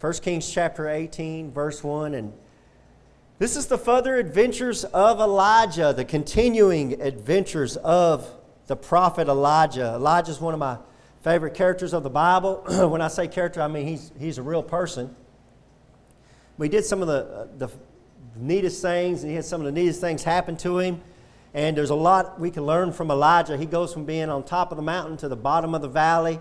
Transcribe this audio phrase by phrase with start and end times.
[0.00, 2.14] 1 Kings chapter 18, verse 1.
[2.14, 2.32] And
[3.40, 8.30] this is the further adventures of Elijah, the continuing adventures of
[8.68, 9.94] the prophet Elijah.
[9.96, 10.78] Elijah is one of my
[11.22, 12.62] favorite characters of the Bible.
[12.88, 15.16] when I say character, I mean he's, he's a real person.
[16.58, 17.68] We did some of the, the
[18.36, 21.00] neatest things, and he had some of the neatest things happen to him.
[21.54, 23.56] And there's a lot we can learn from Elijah.
[23.56, 26.38] He goes from being on top of the mountain to the bottom of the valley.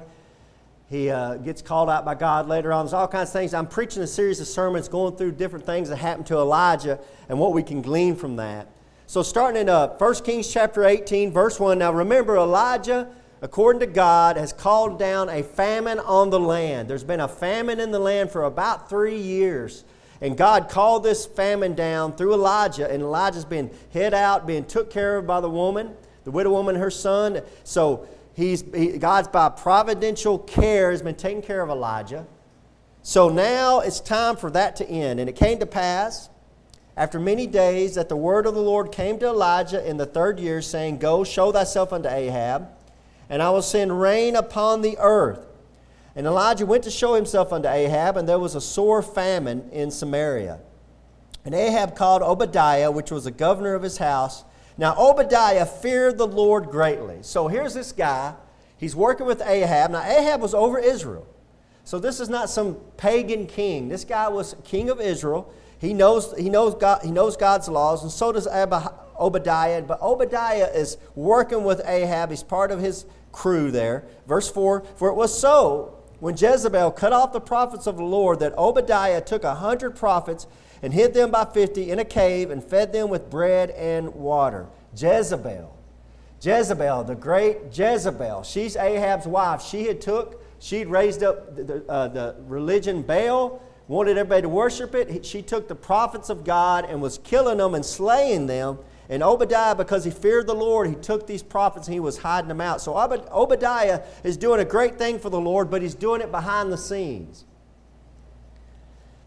[0.89, 2.85] He uh, gets called out by God later on.
[2.85, 3.53] There's all kinds of things.
[3.53, 7.37] I'm preaching a series of sermons going through different things that happened to Elijah and
[7.37, 8.67] what we can glean from that.
[9.05, 11.77] So, starting in uh, 1 Kings chapter 18, verse 1.
[11.79, 13.09] Now, remember, Elijah,
[13.41, 16.89] according to God, has called down a famine on the land.
[16.89, 19.83] There's been a famine in the land for about three years.
[20.21, 24.89] And God called this famine down through Elijah, and Elijah's been hid out, being took
[24.89, 27.41] care of by the woman, the widow woman, her son.
[27.63, 28.07] So,
[28.37, 32.27] He's, he, God's by providential care has been taking care of Elijah.
[33.01, 35.19] So now it's time for that to end.
[35.19, 36.29] And it came to pass
[36.95, 40.39] after many days that the word of the Lord came to Elijah in the third
[40.39, 42.67] year, saying, Go, show thyself unto Ahab,
[43.27, 45.47] and I will send rain upon the earth.
[46.15, 49.89] And Elijah went to show himself unto Ahab, and there was a sore famine in
[49.89, 50.59] Samaria.
[51.43, 54.43] And Ahab called Obadiah, which was the governor of his house,
[54.77, 57.17] now, Obadiah feared the Lord greatly.
[57.21, 58.35] So here's this guy.
[58.77, 59.91] He's working with Ahab.
[59.91, 61.27] Now, Ahab was over Israel.
[61.83, 63.87] So this is not some pagan king.
[63.87, 65.51] This guy was king of Israel.
[65.79, 69.81] He knows, he knows, God, he knows God's laws, and so does Obadiah.
[69.81, 72.29] But Obadiah is working with Ahab.
[72.29, 74.03] He's part of his crew there.
[74.27, 78.39] Verse 4 For it was so when Jezebel cut off the prophets of the Lord
[78.39, 80.47] that Obadiah took a hundred prophets
[80.81, 84.67] and hid them by fifty in a cave and fed them with bread and water.
[84.95, 85.75] Jezebel.
[86.41, 88.43] Jezebel, the great Jezebel.
[88.43, 89.61] She's Ahab's wife.
[89.61, 94.93] She had took, she'd raised up the, uh, the religion Baal, wanted everybody to worship
[94.93, 95.25] it.
[95.25, 98.77] She took the prophets of God and was killing them and slaying them.
[99.09, 102.49] And Obadiah, because he feared the Lord, he took these prophets and he was hiding
[102.49, 102.81] them out.
[102.81, 106.71] So Obadiah is doing a great thing for the Lord, but he's doing it behind
[106.71, 107.45] the scenes.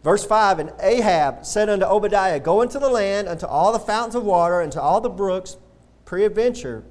[0.02, 4.14] Verse 5 And Ahab said unto Obadiah, Go into the land, unto all the fountains
[4.14, 5.56] of water, and to all the brooks,
[6.04, 6.84] peradventure,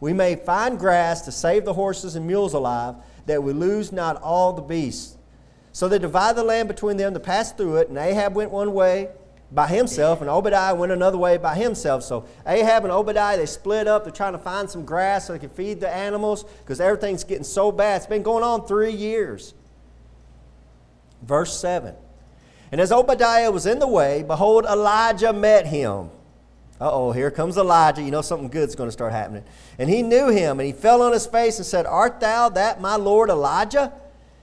[0.00, 4.20] we may find grass to save the horses and mules alive, that we lose not
[4.20, 5.16] all the beasts.
[5.70, 8.74] So they divided the land between them to pass through it, and Ahab went one
[8.74, 9.10] way
[9.54, 12.02] by himself, and Obadiah went another way by himself.
[12.02, 14.04] So Ahab and Obadiah, they split up.
[14.04, 17.44] They're trying to find some grass so they can feed the animals because everything's getting
[17.44, 17.96] so bad.
[17.96, 19.52] It's been going on three years.
[21.22, 21.94] Verse 7.
[22.72, 26.08] And as Obadiah was in the way, behold, Elijah met him.
[26.80, 28.02] Uh oh, here comes Elijah.
[28.02, 29.44] You know something good's going to start happening.
[29.78, 32.80] And he knew him, and he fell on his face and said, Art thou that
[32.80, 33.92] my Lord Elijah?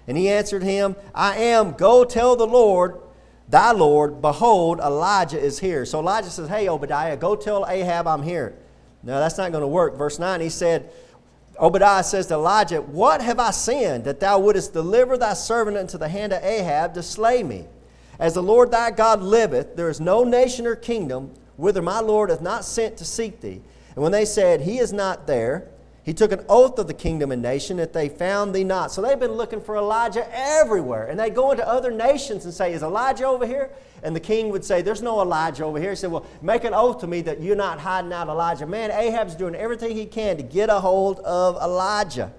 [0.08, 1.72] And he answered him, I am.
[1.72, 3.00] Go tell the Lord,
[3.50, 5.86] thy Lord, behold, Elijah is here.
[5.86, 8.56] So Elijah says, Hey, Obadiah, go tell Ahab I'm here.
[9.04, 9.98] No, that's not going to work.
[9.98, 10.92] Verse 9, he said,
[11.60, 15.98] Obadiah says to Elijah, What have I sinned that thou wouldest deliver thy servant into
[15.98, 17.66] the hand of Ahab to slay me?
[18.18, 22.30] As the Lord thy God liveth, there is no nation or kingdom whither my Lord
[22.30, 23.62] hath not sent to seek thee.
[23.96, 25.68] And when they said, He is not there,
[26.10, 28.92] he took an oath of the kingdom and nation that they found thee not.
[28.92, 31.06] So they've been looking for Elijah everywhere.
[31.06, 33.70] And they go into other nations and say, Is Elijah over here?
[34.02, 35.92] And the king would say, There's no Elijah over here.
[35.92, 38.66] He said, Well, make an oath to me that you're not hiding out Elijah.
[38.66, 42.34] Man, Ahab's doing everything he can to get a hold of Elijah.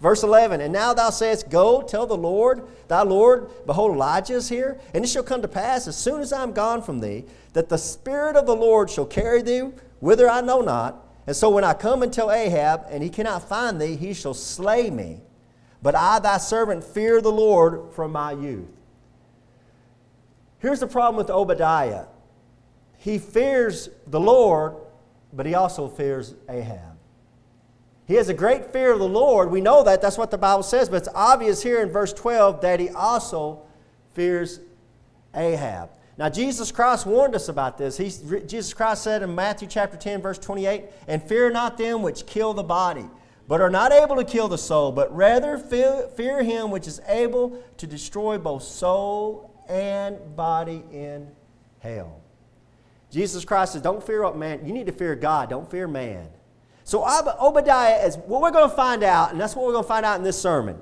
[0.00, 4.48] Verse 11, And now thou sayest, Go, tell the Lord, thy Lord, behold, Elijah is
[4.48, 4.78] here.
[4.94, 7.24] And it shall come to pass, as soon as I am gone from thee,
[7.54, 11.04] that the Spirit of the Lord shall carry thee whither I know not.
[11.28, 14.32] And so when I come and tell Ahab, and he cannot find thee, he shall
[14.32, 15.20] slay me.
[15.82, 18.70] But I, thy servant, fear the Lord from my youth.
[20.58, 22.06] Here's the problem with Obadiah
[22.96, 24.76] he fears the Lord,
[25.34, 26.96] but he also fears Ahab.
[28.06, 29.50] He has a great fear of the Lord.
[29.50, 30.00] We know that.
[30.00, 30.88] That's what the Bible says.
[30.88, 33.60] But it's obvious here in verse 12 that he also
[34.14, 34.60] fears
[35.34, 35.90] Ahab.
[36.18, 37.96] Now, Jesus Christ warned us about this.
[37.96, 38.10] He,
[38.44, 42.54] Jesus Christ said in Matthew chapter 10, verse 28, And fear not them which kill
[42.54, 43.04] the body,
[43.46, 47.00] but are not able to kill the soul, but rather fear, fear him which is
[47.06, 51.30] able to destroy both soul and body in
[51.78, 52.20] hell.
[53.12, 54.66] Jesus Christ says, Don't fear man.
[54.66, 56.28] You need to fear God, don't fear man.
[56.82, 59.88] So Obadiah is what we're going to find out, and that's what we're going to
[59.88, 60.80] find out in this sermon.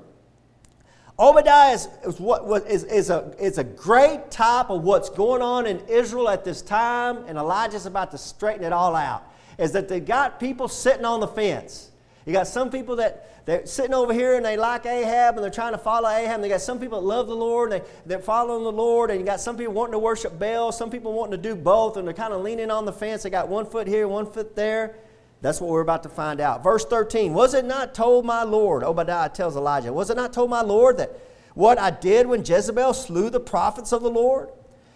[1.19, 5.67] Obadiah is, is, what, is, is, a, is a great type of what's going on
[5.67, 9.25] in Israel at this time, and Elijah's about to straighten it all out.
[9.57, 11.91] Is that they got people sitting on the fence.
[12.27, 15.51] You got some people that they're sitting over here and they like Ahab and they're
[15.51, 16.35] trying to follow Ahab.
[16.35, 19.11] And you got some people that love the Lord and they, they're following the Lord.
[19.11, 21.97] And you got some people wanting to worship Baal, some people wanting to do both,
[21.97, 23.23] and they're kind of leaning on the fence.
[23.23, 24.97] They got one foot here, one foot there.
[25.43, 26.63] That's what we're about to find out.
[26.65, 30.51] Verse 13 Was it not told my Lord, Obadiah tells Elijah, was it not told
[30.51, 31.19] my Lord that
[31.55, 34.51] what I did when Jezebel slew the prophets of the Lord?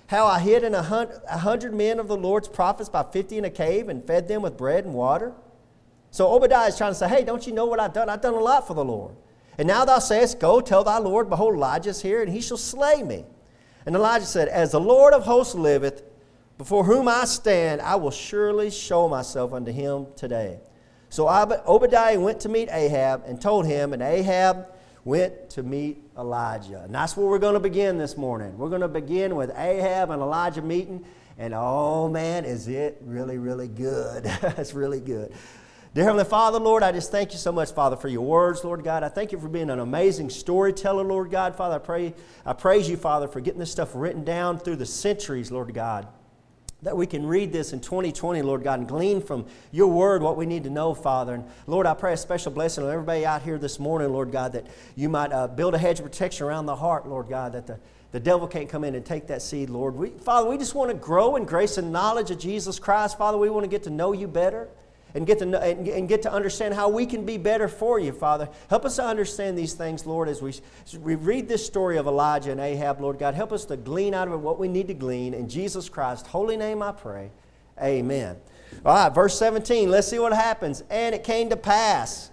[0.09, 3.51] How I hid in a hundred men of the Lord's prophets by fifty in a
[3.51, 5.33] cave and fed them with bread and water?
[6.11, 8.09] So Obadiah is trying to say, Hey, don't you know what I've done?
[8.09, 9.15] I've done a lot for the Lord.
[9.57, 12.57] And now thou sayest, Go tell thy Lord, behold, Elijah is here, and he shall
[12.57, 13.25] slay me.
[13.87, 16.03] And Elijah said, As the Lord of hosts liveth,
[16.61, 20.61] before whom I stand, I will surely show myself unto him today.
[21.09, 24.67] So Obadiah went to meet Ahab and told him, and Ahab
[25.03, 26.83] went to meet Elijah.
[26.83, 28.59] And that's where we're going to begin this morning.
[28.59, 31.03] We're going to begin with Ahab and Elijah meeting.
[31.39, 34.27] And oh man, is it really, really good?
[34.59, 35.33] it's really good.
[35.95, 38.85] Dear Heavenly Father, Lord, I just thank you so much, Father, for your words, Lord
[38.85, 39.03] God.
[39.03, 41.57] I thank you for being an amazing storyteller, Lord God.
[41.57, 42.15] Father, I pray,
[42.45, 46.07] I praise you, Father, for getting this stuff written down through the centuries, Lord God
[46.83, 50.37] that we can read this in 2020, Lord God, and glean from your word what
[50.37, 51.35] we need to know, Father.
[51.35, 54.53] And Lord, I pray a special blessing on everybody out here this morning, Lord God,
[54.53, 54.67] that
[54.97, 57.79] you might uh, build a hedge of protection around the heart, Lord God, that the,
[58.13, 59.95] the devil can't come in and take that seed, Lord.
[59.95, 63.19] We, Father, we just want to grow in grace and knowledge of Jesus Christ.
[63.19, 64.69] Father, we want to get to know you better
[65.15, 68.49] and get to and, get to understand how we can be better for you, Father.
[68.69, 70.51] Help us to understand these things, Lord, as we,
[70.85, 73.35] as we read this story of Elijah and Ahab, Lord God.
[73.35, 75.35] Help us to glean out of it what we need to glean.
[75.35, 77.31] In Jesus Christ's holy name I pray.
[77.83, 78.37] Amen.
[78.85, 79.91] All right, verse 17.
[79.91, 80.83] Let's see what happens.
[80.91, 82.31] And it came to pass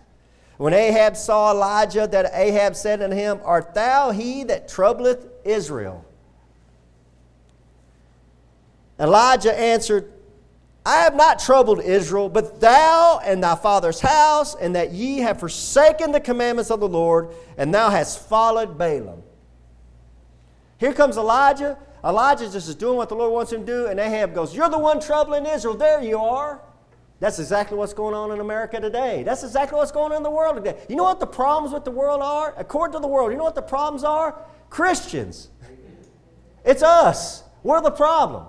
[0.58, 6.04] when Ahab saw Elijah that Ahab said unto him, Art thou he that troubleth Israel?
[9.00, 10.12] Elijah answered,
[10.88, 15.38] I have not troubled Israel, but thou and thy father's house, and that ye have
[15.38, 19.22] forsaken the commandments of the Lord, and thou hast followed Baalim.
[20.78, 21.78] Here comes Elijah.
[22.06, 24.70] Elijah just is doing what the Lord wants him to do, and Ahab goes, You're
[24.70, 25.76] the one troubling Israel.
[25.76, 26.62] There you are.
[27.20, 29.24] That's exactly what's going on in America today.
[29.24, 30.80] That's exactly what's going on in the world today.
[30.88, 32.54] You know what the problems with the world are?
[32.56, 34.42] According to the world, you know what the problems are?
[34.70, 35.50] Christians.
[36.64, 37.44] It's us.
[37.62, 38.46] We're the problem.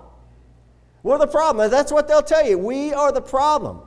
[1.03, 1.69] We're the problem.
[1.69, 2.57] That's what they'll tell you.
[2.57, 3.81] We are the problem.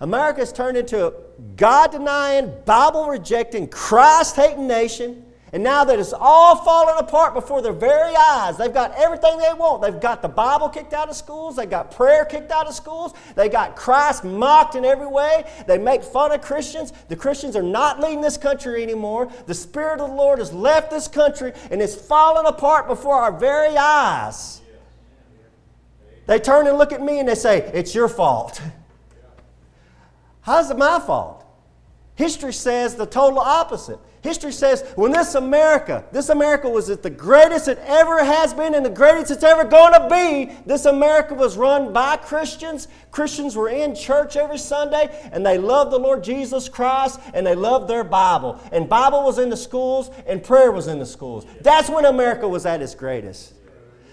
[0.00, 1.12] America's turned into a
[1.56, 5.22] God denying, Bible rejecting, Christ hating nation.
[5.52, 9.54] And now that it's all falling apart before their very eyes, they've got everything they
[9.54, 9.80] want.
[9.80, 11.56] They've got the Bible kicked out of schools.
[11.56, 13.14] They've got prayer kicked out of schools.
[13.36, 15.44] They got Christ mocked in every way.
[15.66, 16.92] They make fun of Christians.
[17.08, 19.30] The Christians are not leading this country anymore.
[19.46, 23.32] The Spirit of the Lord has left this country and it's falling apart before our
[23.32, 24.60] very eyes.
[26.26, 28.60] They turn and look at me and they say, It's your fault.
[30.42, 31.44] How's it my fault?
[32.16, 33.98] History says the total opposite.
[34.22, 38.74] History says when this America, this America was at the greatest it ever has been
[38.74, 42.88] and the greatest it's ever going to be, this America was run by Christians.
[43.12, 47.54] Christians were in church every Sunday and they loved the Lord Jesus Christ and they
[47.54, 48.60] loved their Bible.
[48.72, 51.46] And Bible was in the schools and prayer was in the schools.
[51.60, 53.52] That's when America was at its greatest.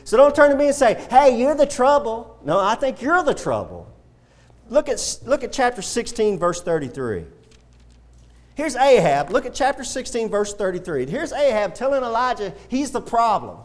[0.04, 2.38] So don't turn to me and say, hey, you're the trouble.
[2.44, 3.88] No, I think you're the trouble.
[4.70, 7.26] Look at, look at chapter 16, verse 33.
[8.56, 9.32] Here's Ahab.
[9.32, 11.08] Look at chapter 16, verse 33.
[11.08, 13.58] Here's Ahab telling Elijah he's the problem.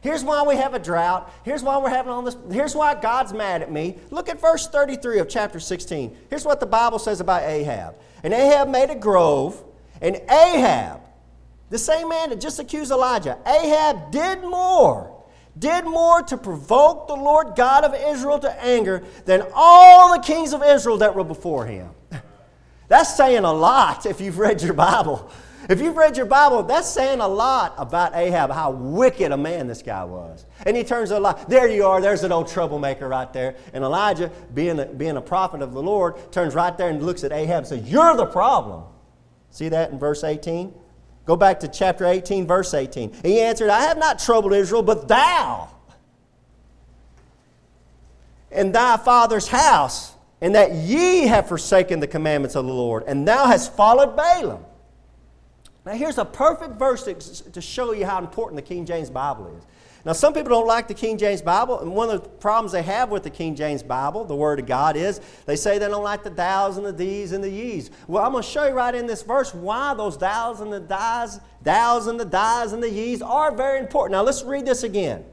[0.00, 1.32] Here's why we have a drought.
[1.44, 2.36] Here's why we're having all this.
[2.52, 3.96] Here's why God's mad at me.
[4.10, 6.14] Look at verse 33 of chapter 16.
[6.28, 7.94] Here's what the Bible says about Ahab.
[8.22, 9.62] And Ahab made a grove,
[10.02, 11.00] and Ahab,
[11.70, 15.13] the same man that just accused Elijah, Ahab did more
[15.58, 20.52] did more to provoke the Lord God of Israel to anger than all the kings
[20.52, 21.90] of Israel that were before him.
[22.88, 25.30] That's saying a lot if you've read your Bible.
[25.68, 29.66] If you've read your Bible, that's saying a lot about Ahab, how wicked a man
[29.66, 30.44] this guy was.
[30.66, 31.46] And he turns to Elijah.
[31.48, 33.56] There you are, there's an old troublemaker right there.
[33.72, 37.24] And Elijah, being a, being a prophet of the Lord, turns right there and looks
[37.24, 38.84] at Ahab and says, You're the problem.
[39.50, 40.74] See that in verse 18?
[41.26, 43.14] Go back to chapter 18, verse 18.
[43.22, 45.70] He answered, I have not troubled Israel, but thou
[48.54, 53.26] and thy father's house, and that ye have forsaken the commandments of the Lord, and
[53.26, 54.62] thou hast followed Baalim.
[55.84, 59.64] Now, here's a perfect verse to show you how important the King James Bible is.
[60.04, 62.82] Now, some people don't like the King James Bible, and one of the problems they
[62.82, 66.04] have with the King James Bible, the Word of God, is they say they don't
[66.04, 67.90] like the thous and the these and the ye's.
[68.06, 70.80] Well, I'm going to show you right in this verse why those thous and the
[70.80, 74.12] thys, thous and the thys and the ye's are very important.
[74.12, 75.24] Now, let's read this again.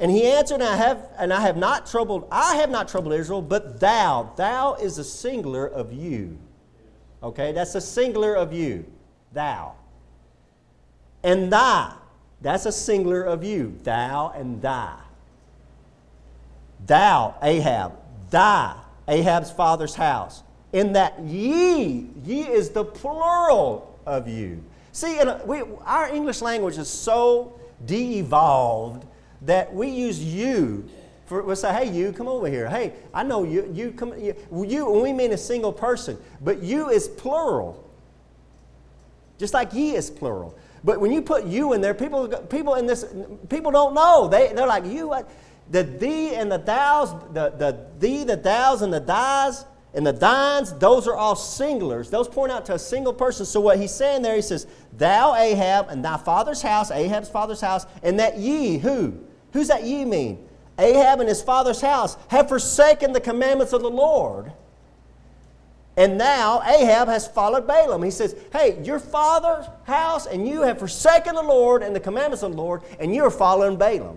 [0.00, 3.40] And he answered, I have, and I have not troubled, I have not troubled Israel,
[3.40, 4.32] but thou.
[4.36, 6.38] Thou is a singular of you.
[7.22, 8.84] Okay, that's a singular of you,
[9.32, 9.74] thou.
[11.22, 11.92] And thy,
[12.42, 14.94] that's a singular of you, thou and thy.
[16.86, 17.92] Thou, Ahab,
[18.30, 18.74] thy,
[19.08, 20.42] Ahab's father's house.
[20.72, 24.62] In that ye, ye is the plural of you.
[24.90, 29.06] See, a, we, our English language is so de evolved
[29.42, 30.88] that we use you
[31.32, 32.68] for, we'll say, hey, you, come over here.
[32.68, 36.90] Hey, I know you, you come, you, you, we mean a single person, but you
[36.90, 37.88] is plural.
[39.38, 40.54] Just like ye is plural.
[40.84, 43.04] But when you put you in there, people, people in this,
[43.48, 44.28] people don't know.
[44.28, 45.30] They, they're like, you, what?
[45.70, 50.12] the thee and the thous, the, the thee, the thous, and the thys, and the
[50.12, 52.10] thines, those are all singulars.
[52.10, 53.44] Those point out to a single person.
[53.44, 57.60] So what he's saying there, he says, Thou, Ahab, and thy father's house, Ahab's father's
[57.60, 59.18] house, and that ye, who?
[59.52, 60.46] Who's that ye mean?
[60.78, 64.52] Ahab and his father's house have forsaken the commandments of the Lord.
[65.96, 68.02] And now Ahab has followed Baalim.
[68.04, 72.42] He says, Hey, your father's house, and you have forsaken the Lord and the commandments
[72.42, 74.16] of the Lord, and you are following Baalim.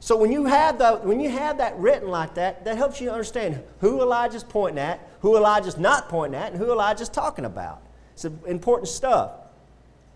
[0.00, 3.10] So when you have the, when you have that written like that, that helps you
[3.10, 7.82] understand who Elijah's pointing at, who Elijah's not pointing at, and who Elijah's talking about.
[8.14, 9.32] It's important stuff.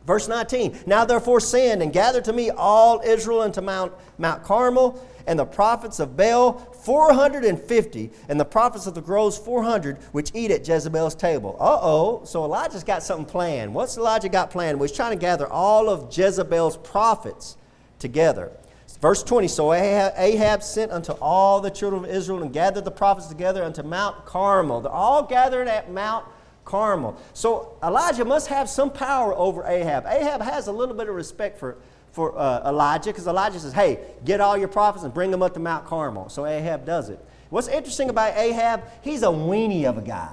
[0.07, 0.81] Verse 19.
[0.87, 5.45] Now therefore send and gather to me all Israel unto Mount, Mount Carmel, and the
[5.45, 11.14] prophets of Baal 450, and the prophets of the groves 400, which eat at Jezebel's
[11.14, 11.57] table.
[11.59, 12.23] Uh oh.
[12.25, 13.75] So Elijah's got something planned.
[13.75, 14.78] What's Elijah got planned?
[14.78, 17.57] Well, he's trying to gather all of Jezebel's prophets
[17.99, 18.52] together.
[19.00, 23.26] Verse 20 So Ahab sent unto all the children of Israel and gathered the prophets
[23.26, 24.81] together unto Mount Carmel.
[24.81, 26.25] They're all gathered at Mount
[26.64, 27.21] Carmel.
[27.35, 30.07] So Elijah must have some power over Ahab.
[30.07, 31.76] Ahab has a little bit of respect for,
[32.14, 35.52] for uh, Elijah because Elijah says, Hey, get all your prophets and bring them up
[35.54, 36.28] to Mount Carmel.
[36.28, 37.23] So Ahab does it.
[37.50, 40.33] What's interesting about Ahab, he's a weenie of a guy.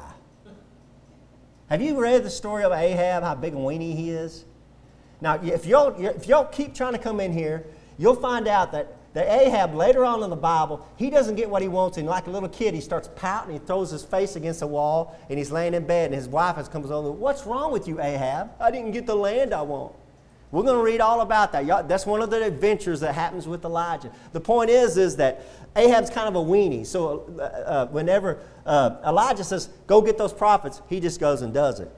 [1.70, 4.46] Have you read the story of Ahab, how big a weenie he is?
[5.22, 7.66] Now, if y'all, if y'all keep trying to come in here
[8.02, 11.62] you'll find out that, that Ahab, later on in the Bible, he doesn't get what
[11.62, 11.98] he wants.
[11.98, 15.16] And like a little kid, he starts pouting, he throws his face against the wall,
[15.30, 17.12] and he's laying in bed, and his wife has comes over.
[17.12, 18.52] What's wrong with you, Ahab?
[18.60, 19.94] I didn't get the land I want.
[20.52, 21.88] We're going to read all about that.
[21.88, 24.12] That's one of the adventures that happens with Elijah.
[24.34, 26.86] The point is, is that Ahab's kind of a weenie.
[26.86, 31.54] So uh, uh, whenever uh, Elijah says, go get those prophets, he just goes and
[31.54, 31.90] does it.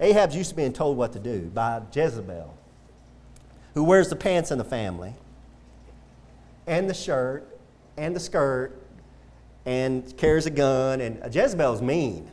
[0.00, 2.56] Ahab's used to being told what to do by Jezebel
[3.74, 5.14] who wears the pants in the family,
[6.66, 7.58] and the shirt,
[7.96, 8.76] and the skirt,
[9.64, 12.30] and carries a gun, and Jezebel's mean.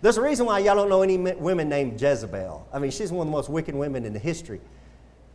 [0.00, 2.68] There's a reason why y'all don't know any women named Jezebel.
[2.72, 4.60] I mean, she's one of the most wicked women in the history,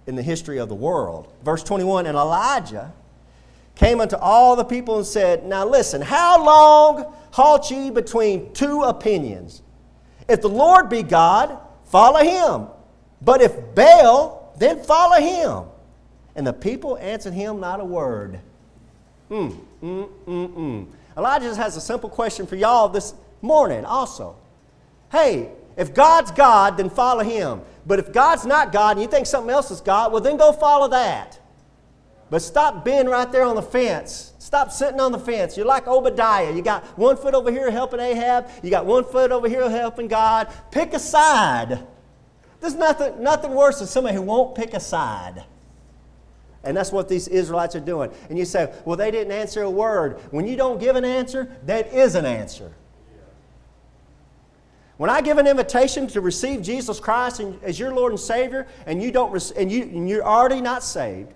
[0.08, 1.32] in the history of the world.
[1.44, 2.94] Verse 21, and Elijah
[3.76, 8.84] came unto all the people and said, Now listen, how long halt ye between two
[8.84, 9.62] opinions?
[10.30, 12.68] If the Lord be God, follow him.
[13.22, 15.66] But if Baal then follow him.
[16.36, 18.40] And the people answered him not a word.
[19.30, 20.88] Mm, mm, mm, mm.
[21.18, 24.36] Elijah has a simple question for y'all this morning also.
[25.14, 27.62] Hey, if God's God, then follow him.
[27.86, 30.52] But if God's not God and you think something else is God, well, then go
[30.52, 31.40] follow that.
[32.32, 34.34] But stop being right there on the fence.
[34.40, 35.56] Stop sitting on the fence.
[35.56, 36.52] You're like Obadiah.
[36.52, 40.08] You got one foot over here helping Ahab, you got one foot over here helping
[40.08, 40.52] God.
[40.72, 41.86] Pick a side.
[42.60, 45.44] There's nothing, nothing worse than somebody who won't pick a side.
[46.64, 48.10] And that's what these Israelites are doing.
[48.30, 50.20] And you say, well, they didn't answer a word.
[50.32, 52.74] When you don't give an answer, that is an answer.
[55.04, 59.04] When I give an invitation to receive Jesus Christ as your Lord and Savior, and
[59.04, 61.34] you don't, and you, and you're already not saved,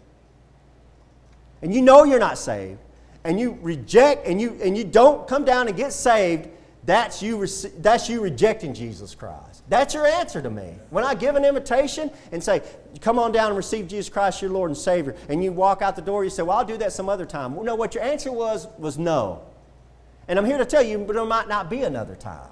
[1.62, 2.80] and you know you're not saved,
[3.26, 6.48] and you reject, and you and you don't come down and get saved,
[6.86, 7.46] that's you,
[7.80, 9.64] that's you rejecting Jesus Christ.
[9.68, 10.76] That's your answer to me.
[10.90, 12.62] When I give an invitation and say,
[13.02, 15.98] come on down and receive Jesus Christ, your Lord and Savior, and you walk out
[15.98, 17.54] the door, you say, well, I'll do that some other time.
[17.54, 19.42] Well, no, what your answer was, was no.
[20.30, 22.48] And I'm here to tell you, but there might not be another time.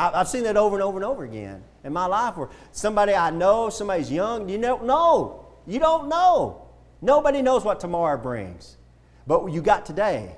[0.00, 3.30] I've seen that over and over and over again in my life where somebody I
[3.30, 5.46] know, somebody's young, you don't know.
[5.66, 6.68] You don't know.
[7.02, 8.76] Nobody knows what tomorrow brings.
[9.26, 10.36] But you got today.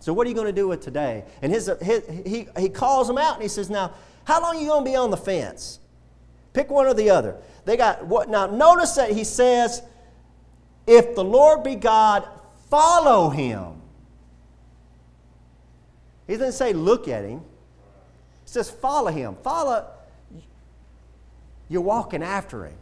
[0.00, 1.24] So what are you going to do with today?
[1.40, 3.92] And his, his, he, he calls them out and he says, now,
[4.24, 5.78] how long are you going to be on the fence?
[6.52, 7.36] Pick one or the other.
[7.64, 9.82] They got what now notice that he says,
[10.86, 12.28] if the Lord be God,
[12.70, 13.82] follow him.
[16.26, 17.42] He doesn't say look at him.
[18.46, 19.36] Says follow him.
[19.42, 19.86] Follow
[21.68, 22.76] you're walking after him.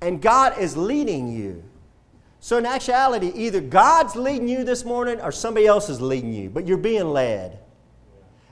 [0.00, 1.64] And God is leading you.
[2.40, 6.50] So, in actuality, either God's leading you this morning or somebody else is leading you,
[6.50, 7.58] but you're being led.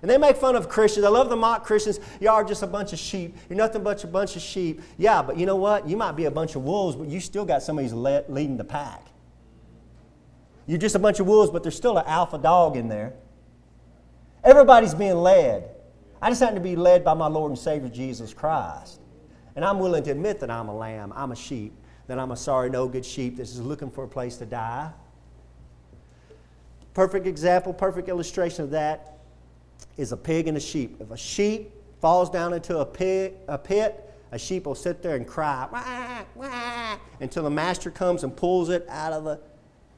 [0.02, 1.06] And they make fun of Christians.
[1.06, 2.00] I love the mock Christians.
[2.20, 3.36] You are just a bunch of sheep.
[3.48, 4.82] You're nothing but a bunch of sheep.
[4.98, 5.88] Yeah, but you know what?
[5.88, 8.56] You might be a bunch of wolves, but you still got somebody who's le- leading
[8.56, 9.06] the pack.
[10.66, 13.14] You're just a bunch of wolves, but there's still an alpha dog in there.
[14.42, 15.75] Everybody's being led.
[16.20, 19.00] I just happen to be led by my Lord and Savior Jesus Christ.
[19.54, 21.72] And I'm willing to admit that I'm a lamb, I'm a sheep,
[22.06, 24.90] that I'm a sorry, no good sheep that's just looking for a place to die.
[26.94, 29.18] Perfect example, perfect illustration of that
[29.96, 30.96] is a pig and a sheep.
[31.00, 35.16] If a sheep falls down into a pit, a pit a sheep will sit there
[35.16, 39.40] and cry wah, wah, until the master comes and pulls it out of the,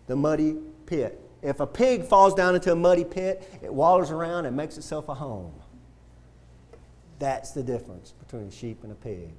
[0.07, 0.57] the muddy
[0.87, 1.21] pit.
[1.43, 5.09] If a pig falls down into a muddy pit, it wallers around and makes itself
[5.09, 5.53] a home.
[7.19, 9.33] That's the difference between a sheep and a pig.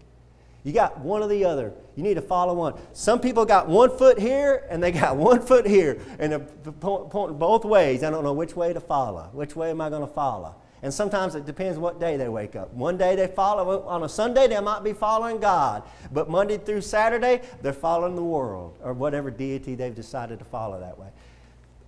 [0.63, 1.73] You got one or the other.
[1.95, 2.73] You need to follow one.
[2.93, 7.37] Some people got one foot here and they got one foot here, and they're pointing
[7.37, 8.03] both ways.
[8.03, 9.29] I don't know which way to follow.
[9.33, 10.55] Which way am I going to follow?
[10.81, 12.73] And sometimes it depends what day they wake up.
[12.73, 15.83] One day they follow, on a Sunday, they might be following God.
[16.11, 20.79] But Monday through Saturday, they're following the world or whatever deity they've decided to follow
[20.79, 21.09] that way.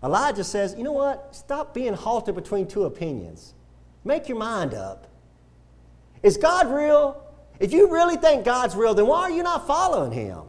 [0.03, 1.33] Elijah says, you know what?
[1.33, 3.53] Stop being halted between two opinions.
[4.03, 5.07] Make your mind up.
[6.23, 7.23] Is God real?
[7.59, 10.41] If you really think God's real, then why are you not following Him?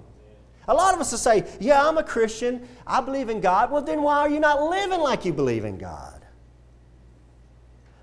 [0.69, 2.67] A lot of us will say, Yeah, I'm a Christian.
[2.87, 3.71] I believe in God.
[3.71, 6.25] Well, then why are you not living like you believe in God?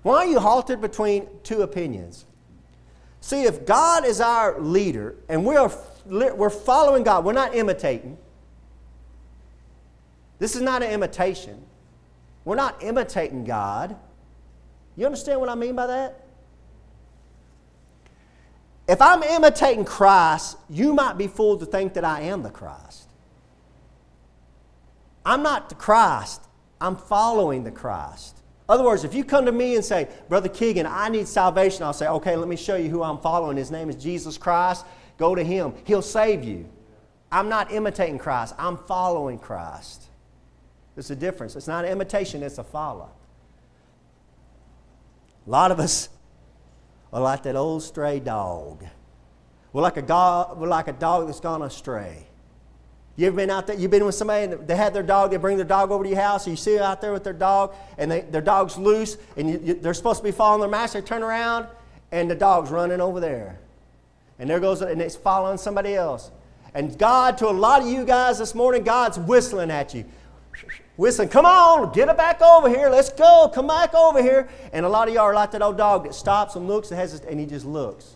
[0.02, 2.24] Why are you halted between two opinions?
[3.20, 5.70] See, if God is our leader and we're,
[6.06, 8.16] we're following God, we're not imitating.
[10.38, 11.62] This is not an imitation.
[12.44, 13.94] We're not imitating God.
[14.96, 16.24] You understand what I mean by that?
[18.90, 23.08] If I'm imitating Christ, you might be fooled to think that I am the Christ.
[25.24, 26.42] I'm not the Christ,
[26.80, 28.38] I'm following the Christ.
[28.68, 31.84] In other words, if you come to me and say, Brother Keegan, I need salvation,
[31.84, 33.56] I'll say, okay, let me show you who I'm following.
[33.56, 34.84] His name is Jesus Christ.
[35.18, 36.68] Go to him, he'll save you.
[37.30, 40.02] I'm not imitating Christ, I'm following Christ.
[40.96, 41.54] There's a difference.
[41.54, 43.12] It's not imitation, it's a follow.
[45.46, 46.08] A lot of us
[47.12, 48.84] or like that old stray dog.
[49.72, 52.26] We're like a, go- we're like a dog that's gone astray.
[53.16, 53.76] You ever been out there?
[53.76, 56.10] You've been with somebody and they had their dog, they bring their dog over to
[56.10, 58.78] your house, and you see them out there with their dog, and they, their dog's
[58.78, 61.00] loose, and you, you, they're supposed to be following their master.
[61.00, 61.66] They turn around,
[62.12, 63.58] and the dog's running over there.
[64.38, 66.30] And there goes, and it's following somebody else.
[66.72, 70.04] And God, to a lot of you guys this morning, God's whistling at you
[71.00, 74.48] whistling, come on, get it back over here, let's go, come back over here.
[74.72, 77.00] And a lot of y'all are like that old dog that stops and looks and,
[77.00, 78.14] has and he just looks.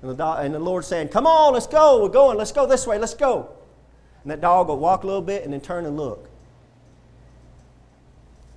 [0.00, 2.64] And the, dog, and the Lord's saying, come on, let's go, we're going, let's go
[2.64, 3.48] this way, let's go.
[4.22, 6.30] And that dog will walk a little bit and then turn and look.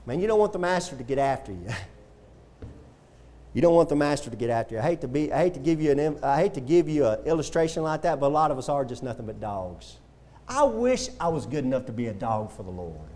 [0.05, 1.67] Man, you don't want the master to get after you.
[3.53, 4.79] you don't want the master to get after you.
[4.79, 7.07] I hate to be, I hate to give you an, I hate to give you
[7.07, 9.97] an illustration like that, but a lot of us are just nothing but dogs.
[10.47, 13.09] I wish I was good enough to be a dog for the Lord.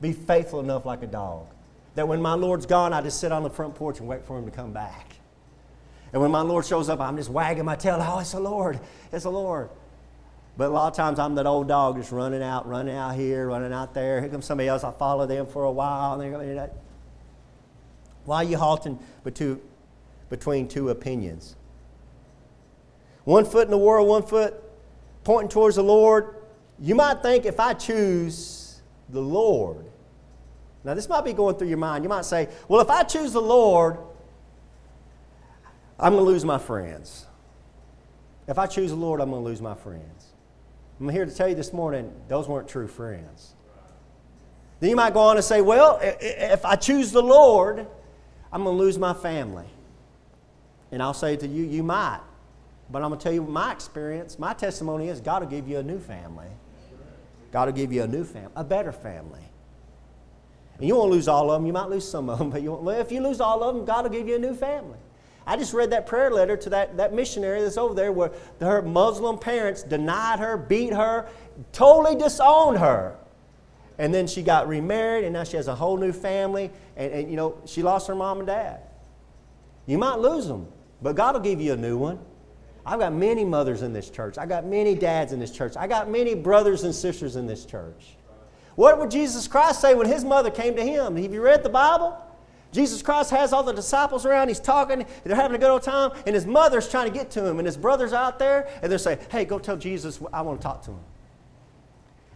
[0.00, 1.46] Be faithful enough like a dog.
[1.94, 4.38] That when my Lord's gone, I just sit on the front porch and wait for
[4.38, 5.14] him to come back.
[6.12, 7.98] And when my Lord shows up, I'm just wagging my tail.
[8.00, 8.78] Oh, it's the Lord.
[9.12, 9.70] It's the Lord.
[10.56, 13.46] But a lot of times I'm that old dog just running out, running out here,
[13.48, 14.20] running out there.
[14.20, 14.84] Here comes somebody else.
[14.84, 16.20] I follow them for a while.
[16.20, 16.70] And they're,
[18.24, 21.56] why are you halting between two opinions?
[23.24, 24.62] One foot in the world, one foot
[25.28, 26.36] pointing towards the Lord,
[26.78, 29.84] you might think if I choose the Lord,
[30.84, 32.02] now this might be going through your mind.
[32.02, 33.98] You might say, well, if I choose the Lord,
[36.00, 37.26] I'm going to lose my friends.
[38.46, 40.32] If I choose the Lord, I'm going to lose my friends.
[40.98, 43.52] I'm here to tell you this morning, those weren't true friends.
[44.80, 47.86] Then you might go on and say, well, if I choose the Lord,
[48.50, 49.66] I'm going to lose my family.
[50.90, 52.22] And I'll say to you, you might.
[52.90, 55.78] But I'm going to tell you my experience, my testimony is God will give you
[55.78, 56.46] a new family.
[57.52, 59.40] God will give you a new family, a better family.
[60.78, 61.66] And you won't lose all of them.
[61.66, 63.84] You might lose some of them, but you well, if you lose all of them,
[63.84, 64.98] God will give you a new family.
[65.46, 68.82] I just read that prayer letter to that, that missionary that's over there where her
[68.82, 71.26] Muslim parents denied her, beat her,
[71.72, 73.16] totally disowned her.
[73.96, 76.70] And then she got remarried, and now she has a whole new family.
[76.96, 78.80] And, and you know, she lost her mom and dad.
[79.86, 80.68] You might lose them,
[81.00, 82.18] but God will give you a new one.
[82.88, 84.38] I've got many mothers in this church.
[84.38, 85.76] I got many dads in this church.
[85.76, 88.16] I got many brothers and sisters in this church.
[88.76, 91.16] What would Jesus Christ say when his mother came to him?
[91.16, 92.16] Have you read the Bible?
[92.72, 94.48] Jesus Christ has all the disciples around.
[94.48, 95.04] He's talking.
[95.24, 96.12] They're having a good old time.
[96.26, 97.58] And his mother's trying to get to him.
[97.58, 98.68] And his brother's out there.
[98.82, 101.00] And they're saying, hey, go tell Jesus I want to talk to him.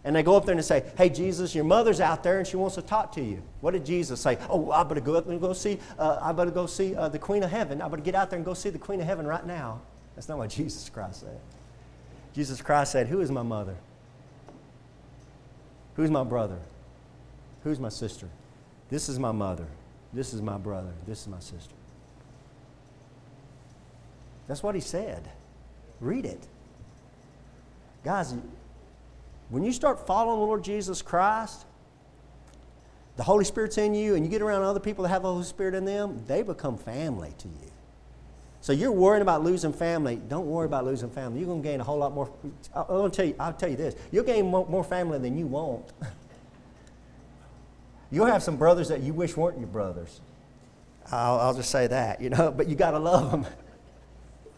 [0.04, 2.46] And they go up there and they say, Hey, Jesus, your mother's out there and
[2.46, 3.40] she wants to talk to you.
[3.60, 4.36] What did Jesus say?
[4.48, 7.20] Oh, I better go up and go see, uh, I better go see uh, the
[7.20, 7.80] Queen of Heaven.
[7.80, 9.80] I better get out there and go see the Queen of Heaven right now.
[10.14, 11.40] That's not what Jesus Christ said.
[12.32, 13.76] Jesus Christ said, Who is my mother?
[15.96, 16.58] Who's my brother?
[17.64, 18.28] Who's my sister?
[18.88, 19.66] This is my mother.
[20.12, 20.92] This is my brother.
[21.06, 21.74] This is my sister.
[24.46, 25.28] That's what he said.
[26.00, 26.46] Read it.
[28.04, 28.34] Guys,
[29.48, 31.64] when you start following the Lord Jesus Christ,
[33.16, 35.44] the Holy Spirit's in you, and you get around other people that have the Holy
[35.44, 37.71] Spirit in them, they become family to you.
[38.62, 40.22] So you're worrying about losing family.
[40.28, 41.40] Don't worry about losing family.
[41.40, 42.32] You're going to gain a whole lot more.
[42.72, 43.96] I'll tell you, I'll tell you this.
[44.12, 45.84] You'll gain more, more family than you want.
[48.12, 50.20] You'll have some brothers that you wish weren't your brothers.
[51.10, 53.46] I'll, I'll just say that, you know, but you got to love them.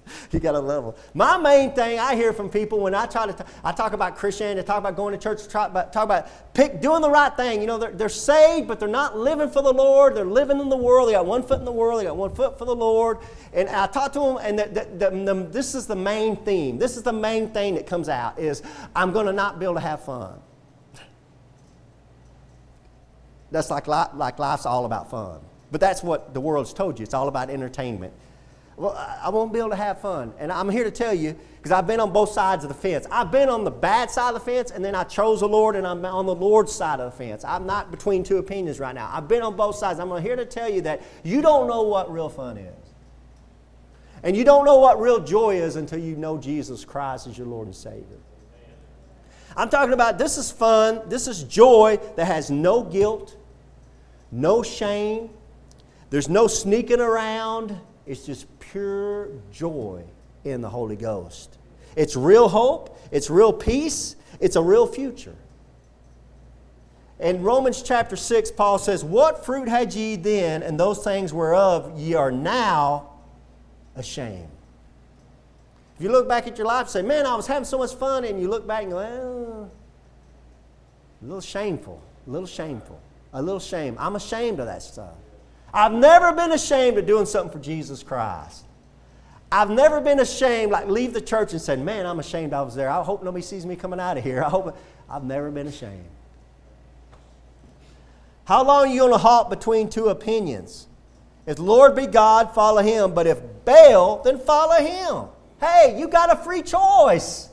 [0.31, 0.95] you got to love them.
[1.15, 4.17] My main thing I hear from people when I try to, t- I talk about
[4.17, 7.61] Christianity, talk about going to church, talk about, talk about pick, doing the right thing.
[7.61, 10.15] You know, they're, they're saved, but they're not living for the Lord.
[10.15, 11.09] They're living in the world.
[11.09, 12.01] They got one foot in the world.
[12.01, 13.19] They got one foot for the Lord.
[13.53, 16.79] And I talk to them, and the, the, the, this is the main theme.
[16.79, 18.63] This is the main thing that comes out is
[18.95, 20.41] I'm going to not be able to have fun.
[23.51, 25.41] That's like, like life's all about fun.
[25.71, 27.05] But that's what the world's told you.
[27.05, 28.13] It's all about entertainment.
[28.77, 30.33] Well, I won't be able to have fun.
[30.39, 33.07] And I'm here to tell you, because I've been on both sides of the fence.
[33.11, 35.77] I've been on the bad side of the fence, and then I chose the Lord,
[35.77, 37.45] and I'm on the Lord's side of the fence.
[37.45, 39.09] I'm not between two opinions right now.
[39.13, 40.01] I've been on both sides.
[40.01, 42.75] I'm here to tell you that you don't know what real fun is.
[44.23, 47.47] And you don't know what real joy is until you know Jesus Christ as your
[47.47, 48.19] Lord and Savior.
[49.57, 53.37] I'm talking about this is fun, this is joy that has no guilt,
[54.33, 55.31] no shame,
[56.11, 57.79] there's no sneaking around.
[58.07, 60.05] It's just pure joy
[60.45, 61.57] in the Holy Ghost.
[61.97, 65.37] It's real hope, it's real peace, it's a real future.
[67.21, 71.99] In Romans chapter 6, Paul says, What fruit had ye then, and those things whereof
[71.99, 73.11] ye are now
[73.95, 74.49] ashamed?
[75.97, 77.95] If you look back at your life and say, Man, I was having so much
[77.95, 79.71] fun, and you look back and go, Well,
[81.23, 83.01] a little shameful, a little shameful
[83.35, 83.97] a little shame.
[83.99, 85.15] I'm ashamed of that stuff.
[85.75, 88.65] I've never been ashamed of doing something for Jesus Christ.
[89.51, 92.77] I've never been ashamed, like leave the church and said, Man, I'm ashamed I was
[92.77, 92.89] there.
[92.89, 94.43] I hope nobody sees me coming out of here.
[94.47, 94.77] I hope
[95.11, 96.05] I've never been ashamed.
[98.45, 100.87] How long are you going to halt between two opinions?
[101.47, 103.13] If Lord be God, follow him.
[103.13, 105.29] But if Baal, then follow him.
[105.61, 107.49] Hey, you got a free choice.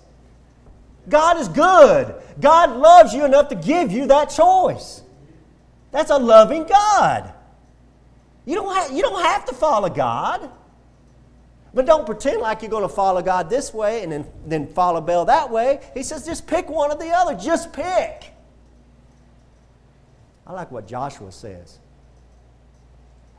[1.10, 2.14] God is good.
[2.40, 5.02] God loves you enough to give you that choice.
[5.92, 7.34] That's a loving God.
[8.46, 10.50] You don't, have, you don't have to follow God.
[11.74, 15.00] But don't pretend like you're going to follow God this way and then, then follow
[15.00, 15.80] Baal that way.
[15.94, 17.36] He says just pick one or the other.
[17.36, 18.34] Just pick.
[20.46, 21.80] I like what Joshua says.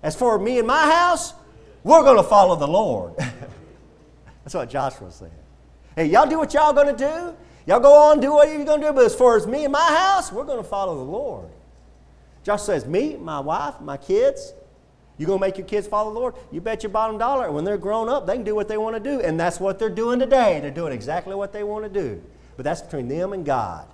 [0.02, 1.34] As for me and my house,
[1.84, 3.14] we're going to follow the Lord.
[4.44, 5.30] That's what Joshua said.
[5.94, 7.36] Hey, y'all do what y'all going to do.
[7.66, 8.92] Y'all go on, do what you're going to do.
[8.92, 11.48] But as far as me and my house, we're going to follow the Lord.
[12.44, 14.54] Joshua says, Me, my wife, my kids,
[15.18, 16.34] you to make your kids follow the Lord?
[16.50, 17.50] You bet your bottom dollar.
[17.50, 19.20] When they're grown up, they can do what they want to do.
[19.20, 20.58] And that's what they're doing today.
[20.60, 22.22] They're doing exactly what they want to do.
[22.56, 23.86] But that's between them and God.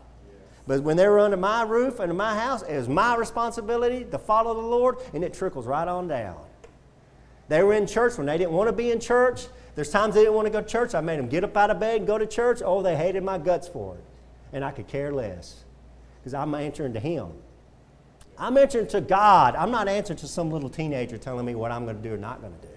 [0.66, 4.18] But when they're under my roof and in my house, it is my responsibility to
[4.18, 6.36] follow the Lord, and it trickles right on down.
[7.48, 9.46] They were in church when they didn't want to be in church.
[9.74, 10.94] There's times they didn't want to go to church.
[10.94, 12.60] I made them get up out of bed and go to church.
[12.62, 14.04] Oh, they hated my guts for it.
[14.52, 15.64] And I could care less
[16.20, 17.32] because I'm answering to Him.
[18.38, 19.56] I'm answering to God.
[19.56, 22.18] I'm not answering to some little teenager telling me what I'm going to do or
[22.18, 22.72] not going to do.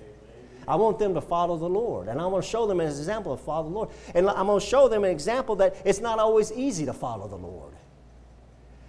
[0.67, 2.07] I want them to follow the Lord.
[2.07, 3.89] And I want to show them an example of follow the Lord.
[4.15, 7.27] And I'm going to show them an example that it's not always easy to follow
[7.27, 7.73] the Lord.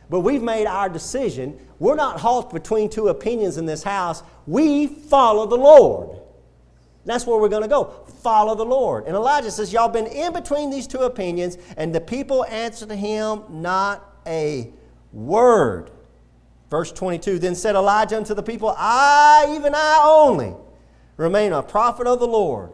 [0.09, 1.59] But we've made our decision.
[1.79, 4.23] We're not halt between two opinions in this house.
[4.47, 6.21] We follow the Lord.
[7.05, 7.85] That's where we're going to go.
[8.23, 9.07] Follow the Lord.
[9.07, 13.43] And Elijah says, Y'all been in between these two opinions, and the people answered him
[13.49, 14.71] not a
[15.13, 15.91] word.
[16.73, 20.55] Verse 22 Then said Elijah unto the people, I, even I only,
[21.19, 22.73] remain a prophet of the Lord.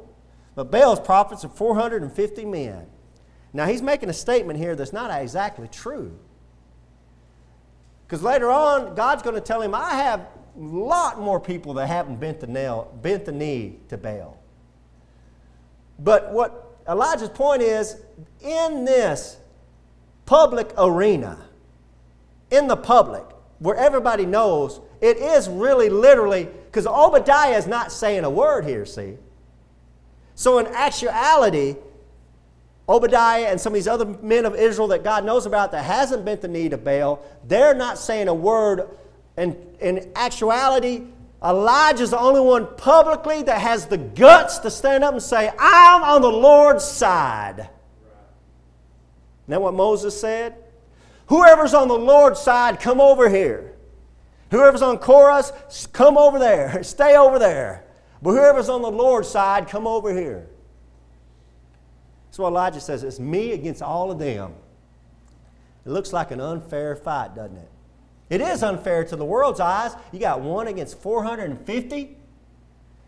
[0.54, 2.86] But Baal's prophets are 450 men.
[3.52, 6.16] Now he's making a statement here that's not exactly true.
[8.06, 11.88] Because later on, God's going to tell him, I have a lot more people that
[11.88, 14.38] haven't bent the, nail, bent the knee to Baal.
[15.98, 17.96] But what Elijah's point is
[18.42, 19.38] in this
[20.24, 21.48] public arena,
[22.52, 23.24] in the public,
[23.58, 28.84] where everybody knows it is really literally, because Obadiah is not saying a word here,
[28.84, 29.16] see?
[30.34, 31.76] So, in actuality,
[32.88, 36.24] Obadiah and some of these other men of Israel that God knows about that hasn't
[36.24, 38.88] bent the knee to Baal, they're not saying a word.
[39.36, 41.04] And in actuality,
[41.44, 46.02] Elijah's the only one publicly that has the guts to stand up and say, I'm
[46.02, 47.68] on the Lord's side.
[49.46, 50.56] That what Moses said?
[51.28, 53.74] Whoever's on the Lord's side, come over here.
[54.50, 55.52] Whoever's on Korah's,
[55.92, 56.82] come over there.
[56.82, 57.84] Stay over there.
[58.22, 60.48] But whoever's on the Lord's side, come over here.
[62.26, 63.04] That's what Elijah says.
[63.04, 64.54] It's me against all of them.
[65.84, 67.68] It looks like an unfair fight, doesn't it?
[68.30, 69.92] It is unfair to the world's eyes.
[70.12, 72.16] You got one against 450.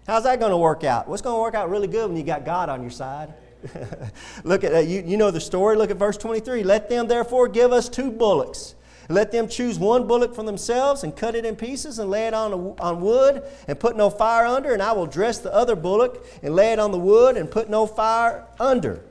[0.07, 1.09] How's that going to work out?
[1.09, 3.33] What's going to work out really good when you got God on your side?
[4.45, 5.77] Look at uh, you, you know the story.
[5.77, 6.63] Look at verse 23.
[6.63, 8.75] Let them therefore give us two bullocks.
[9.09, 12.35] Let them choose one bullock for themselves and cut it in pieces and lay it
[12.35, 14.73] on, on wood and put no fire under.
[14.73, 17.69] And I will dress the other bullock and lay it on the wood and put
[17.69, 19.03] no fire under.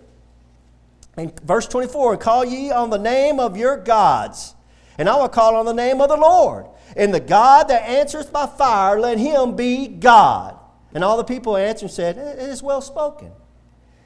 [1.17, 4.55] And verse 24 And call ye on the name of your gods,
[4.97, 6.65] and I will call on the name of the Lord.
[6.95, 10.57] And the God that answers by fire, let him be God.
[10.93, 13.31] And all the people answered and said, It is well spoken.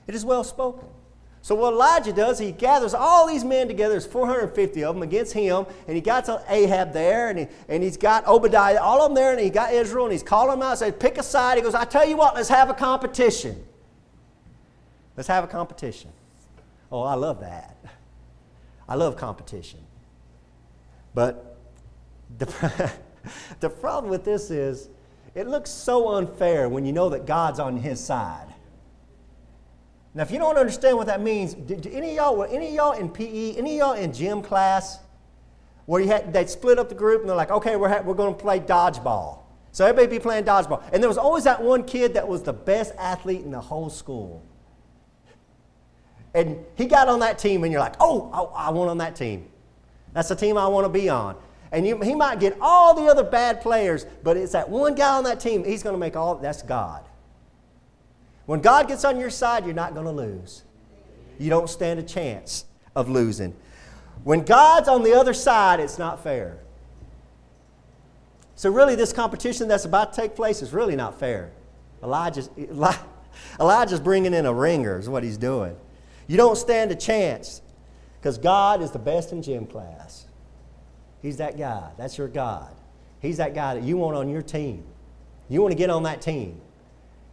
[0.07, 0.87] It is well spoken.
[1.43, 5.33] So what Elijah does, he gathers all these men together, there's 450 of them against
[5.33, 9.15] him, and he got Ahab there, and, he, and he's got Obadiah, all of them
[9.15, 11.57] there, and he got Israel, and he's calling them out says, pick a side.
[11.57, 13.61] He goes, I tell you what, let's have a competition.
[15.17, 16.11] Let's have a competition.
[16.89, 17.75] Oh, I love that.
[18.87, 19.81] I love competition.
[21.13, 21.57] But
[22.37, 22.91] the,
[23.59, 24.87] the problem with this is,
[25.35, 28.52] it looks so unfair when you know that God's on his side.
[30.15, 32.73] Now, if you don't understand what that means, did, any of y'all, were any of
[32.73, 34.99] y'all in PE, any of y'all in gym class,
[35.86, 38.13] where you had, they'd split up the group and they're like, okay, we're, ha- we're
[38.13, 39.39] going to play dodgeball.
[39.71, 40.84] So everybody be playing dodgeball.
[40.93, 43.89] And there was always that one kid that was the best athlete in the whole
[43.89, 44.43] school.
[46.36, 49.15] And he got on that team, and you're like, oh, I, I want on that
[49.15, 49.47] team.
[50.13, 51.36] That's the team I want to be on.
[51.71, 55.17] And you, he might get all the other bad players, but it's that one guy
[55.17, 57.04] on that team, he's going to make all, that's God.
[58.45, 60.63] When God gets on your side, you're not going to lose.
[61.39, 63.56] You don't stand a chance of losing.
[64.23, 66.60] When God's on the other side, it's not fair.
[68.56, 71.51] So, really, this competition that's about to take place is really not fair.
[72.03, 72.49] Elijah's,
[73.60, 75.75] Elijah's bringing in a ringer, is what he's doing.
[76.27, 77.62] You don't stand a chance
[78.19, 80.27] because God is the best in gym class.
[81.21, 81.91] He's that guy.
[81.97, 82.73] That's your God.
[83.21, 84.84] He's that guy that you want on your team.
[85.49, 86.60] You want to get on that team.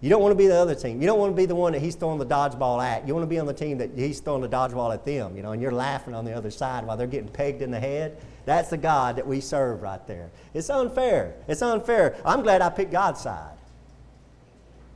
[0.01, 1.01] You don't want to be the other team.
[1.01, 3.07] You don't want to be the one that he's throwing the dodgeball at.
[3.07, 5.43] You want to be on the team that he's throwing the dodgeball at them, you
[5.43, 8.17] know, and you're laughing on the other side while they're getting pegged in the head.
[8.47, 10.31] That's the God that we serve right there.
[10.55, 11.35] It's unfair.
[11.47, 12.17] It's unfair.
[12.25, 13.59] I'm glad I picked God's side.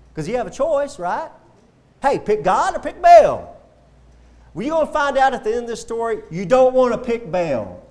[0.08, 1.30] Because you have a choice, right?
[2.00, 3.60] Hey, pick God or pick Baal.
[4.54, 6.94] Well, you're going to find out at the end of this story, you don't want
[6.94, 7.86] to pick Baal.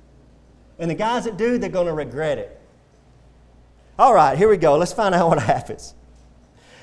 [0.78, 2.60] and the guys that do, they're going to regret it.
[3.98, 4.76] All right, here we go.
[4.76, 5.94] Let's find out what happens.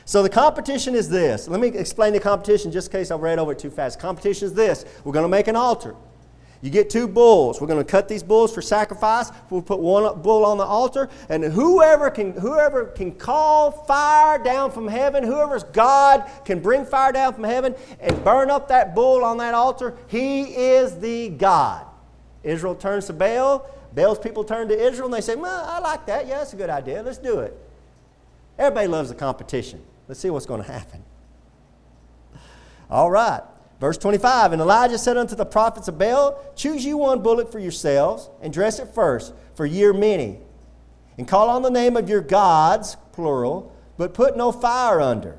[0.06, 1.48] So the competition is this.
[1.48, 4.00] Let me explain the competition just in case I read over it too fast.
[4.00, 4.86] Competition is this.
[5.04, 5.96] We're going to make an altar.
[6.62, 7.60] You get two bulls.
[7.60, 9.32] We're going to cut these bulls for sacrifice.
[9.50, 14.72] We'll put one bull on the altar, and whoever can whoever can call fire down
[14.72, 19.26] from heaven, whoever's God can bring fire down from heaven and burn up that bull
[19.26, 21.86] on that altar, he is the God.
[22.44, 23.68] Israel turns to Baal.
[23.94, 26.28] Baal's people turn to Israel and they say, Well, I like that.
[26.28, 27.02] Yeah, that's a good idea.
[27.02, 27.58] Let's do it.
[28.58, 29.82] Everybody loves the competition.
[30.12, 31.06] Let's see what's going to happen.
[32.90, 33.40] All right.
[33.80, 37.60] Verse 25 And Elijah said unto the prophets of Baal, Choose you one bullock for
[37.60, 40.40] yourselves, and dress it first, for ye are many.
[41.18, 45.38] And call on the name of your gods, plural, but put no fire under.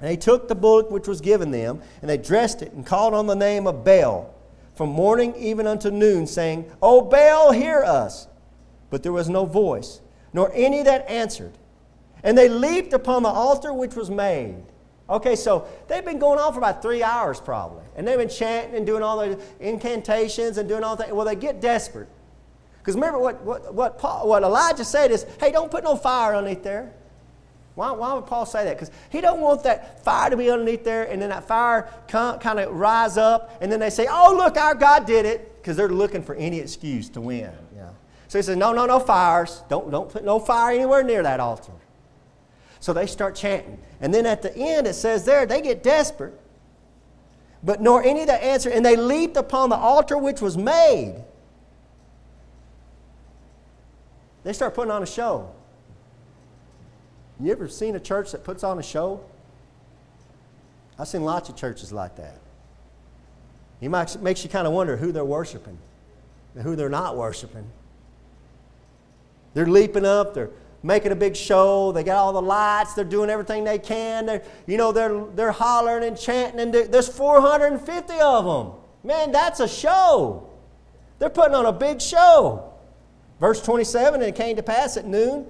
[0.00, 3.12] And they took the bullock which was given them, and they dressed it, and called
[3.12, 4.34] on the name of Baal,
[4.76, 8.28] from morning even unto noon, saying, O Baal, hear us.
[8.88, 10.00] But there was no voice,
[10.32, 11.52] nor any that answered.
[12.22, 14.62] And they leaped upon the altar which was made.
[15.10, 17.84] Okay, so they've been going on for about three hours probably.
[17.96, 21.14] And they've been chanting and doing all the incantations and doing all that.
[21.14, 22.08] Well, they get desperate.
[22.78, 26.34] Because remember what, what, what, Paul, what Elijah said is, hey, don't put no fire
[26.34, 26.92] underneath there.
[27.74, 28.76] Why, why would Paul say that?
[28.76, 32.58] Because he don't want that fire to be underneath there and then that fire kind
[32.58, 35.60] of rise up and then they say, oh, look, our God did it.
[35.60, 37.52] Because they're looking for any excuse to win.
[37.74, 37.90] Yeah.
[38.28, 39.62] So he says, no, no, no fires.
[39.68, 41.72] Don't, don't put no fire anywhere near that altar.
[42.82, 43.78] So they start chanting.
[44.00, 46.36] And then at the end, it says there, they get desperate.
[47.62, 51.22] But nor any that answer, and they leaped upon the altar which was made.
[54.42, 55.54] They start putting on a show.
[57.38, 59.20] You ever seen a church that puts on a show?
[60.98, 62.40] I've seen lots of churches like that.
[63.80, 65.78] It makes you kind of wonder who they're worshiping
[66.56, 67.64] and who they're not worshiping.
[69.54, 70.50] They're leaping up, they're
[70.82, 74.26] making a big show, they got all the lights, they're doing everything they can.
[74.26, 78.72] They're, you know, they're, they're hollering and chanting, and there's 450 of them.
[79.04, 80.48] Man, that's a show.
[81.18, 82.72] They're putting on a big show.
[83.40, 85.46] Verse 27 And it came to pass at noon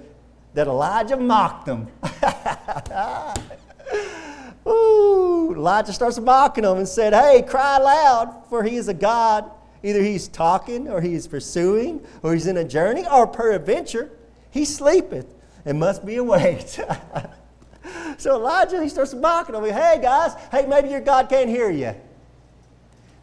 [0.55, 1.89] that Elijah mocked them.
[4.67, 9.51] Ooh, Elijah starts mocking them and said, Hey, cry loud, for he is a God.
[9.83, 14.13] Either he's talking, or he's pursuing, or he's in a journey, or peradventure,
[14.53, 15.27] he sleepeth
[15.65, 16.61] and must be awake.
[18.19, 19.65] so Elijah, he starts mocking them.
[19.65, 21.95] Hey, guys, hey, maybe your God can't hear you.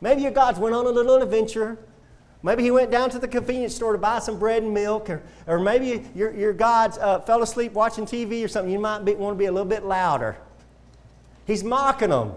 [0.02, 1.78] Maybe your God's went on a little adventure.
[2.42, 5.22] Maybe he went down to the convenience store to buy some bread and milk, or,
[5.46, 8.72] or maybe your, your God's uh, fell asleep watching TV or something.
[8.72, 10.38] You might be, want to be a little bit louder.
[11.46, 12.34] He's mocking them.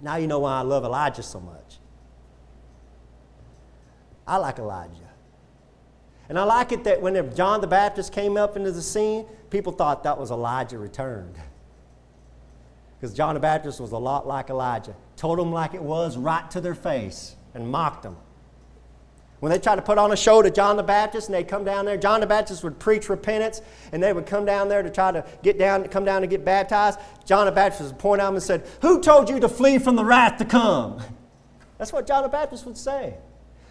[0.00, 1.78] Now you know why I love Elijah so much.
[4.26, 5.03] I like Elijah.
[6.28, 9.72] And I like it that when John the Baptist came up into the scene, people
[9.72, 11.36] thought that was Elijah returned.
[12.98, 14.96] Because John the Baptist was a lot like Elijah.
[15.16, 18.16] Told them like it was right to their face and mocked them.
[19.40, 21.64] When they tried to put on a show to John the Baptist and they'd come
[21.64, 23.60] down there, John the Baptist would preach repentance
[23.92, 26.46] and they would come down there to try to get down, come down to get
[26.46, 26.98] baptized.
[27.26, 30.04] John the Baptist would point out and said, Who told you to flee from the
[30.04, 31.02] wrath to come?
[31.78, 33.18] That's what John the Baptist would say.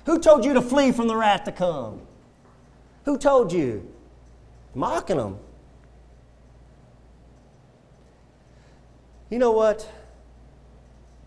[0.05, 2.01] Who told you to flee from the wrath to come?
[3.05, 3.91] Who told you?
[4.73, 5.37] Mocking them.
[9.29, 9.89] You know what?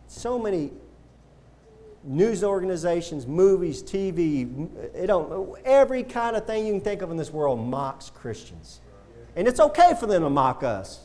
[0.07, 0.71] So many
[2.05, 7.17] news organizations, movies, TV, it don't, every kind of thing you can think of in
[7.17, 8.81] this world mocks Christians.
[9.35, 11.01] And it's okay for them to mock us.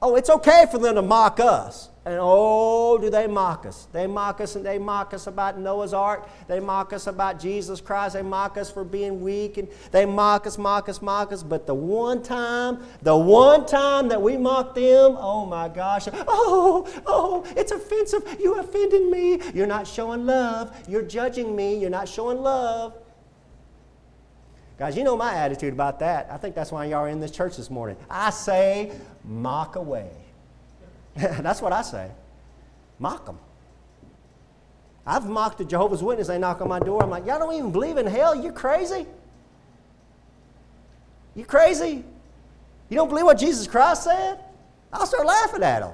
[0.00, 1.90] Oh, it's okay for them to mock us.
[2.06, 3.88] And oh, do they mock us?
[3.92, 6.28] They mock us and they mock us about Noah's Ark.
[6.46, 8.14] They mock us about Jesus Christ.
[8.14, 9.58] They mock us for being weak.
[9.58, 11.42] And they mock us, mock us, mock us.
[11.42, 16.86] But the one time, the one time that we mock them, oh my gosh, oh,
[17.06, 18.36] oh, it's offensive.
[18.38, 19.40] You offended me.
[19.52, 20.76] You're not showing love.
[20.88, 21.76] You're judging me.
[21.76, 22.94] You're not showing love.
[24.78, 26.28] Guys, you know my attitude about that.
[26.30, 27.96] I think that's why y'all are in this church this morning.
[28.08, 28.92] I say,
[29.24, 30.25] mock away.
[31.42, 32.10] That's what I say.
[32.98, 33.38] Mock them.
[35.06, 36.26] I've mocked the Jehovah's Witness.
[36.26, 37.02] They knock on my door.
[37.02, 38.34] I'm like, y'all don't even believe in hell?
[38.34, 39.06] You crazy?
[41.34, 42.04] You crazy?
[42.88, 44.38] You don't believe what Jesus Christ said?
[44.92, 45.92] I'll start laughing at them.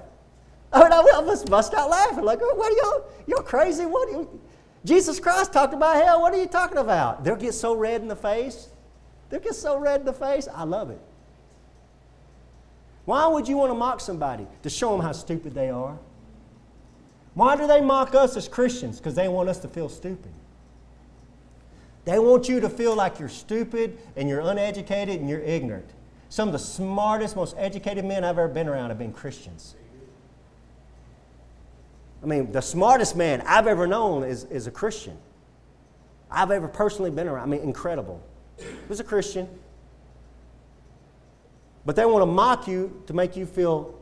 [0.72, 2.24] I mean, I must bust out laughing.
[2.24, 3.04] Like, what are y'all?
[3.26, 3.84] You're crazy.
[3.84, 4.08] What?
[4.08, 4.40] Are you?
[4.84, 6.20] Jesus Christ talked about hell.
[6.20, 7.22] What are you talking about?
[7.22, 8.68] They'll get so red in the face.
[9.28, 10.48] They'll get so red in the face.
[10.52, 11.00] I love it.
[13.04, 14.46] Why would you want to mock somebody?
[14.62, 15.98] To show them how stupid they are.
[17.34, 18.98] Why do they mock us as Christians?
[18.98, 20.32] Because they want us to feel stupid.
[22.04, 25.88] They want you to feel like you're stupid and you're uneducated and you're ignorant.
[26.28, 29.76] Some of the smartest, most educated men I've ever been around have been Christians.
[32.22, 35.16] I mean, the smartest man I've ever known is, is a Christian.
[36.30, 37.42] I've ever personally been around.
[37.42, 38.22] I mean, incredible.
[38.58, 39.48] He was a Christian.
[41.84, 43.98] But they want to mock you to make you feel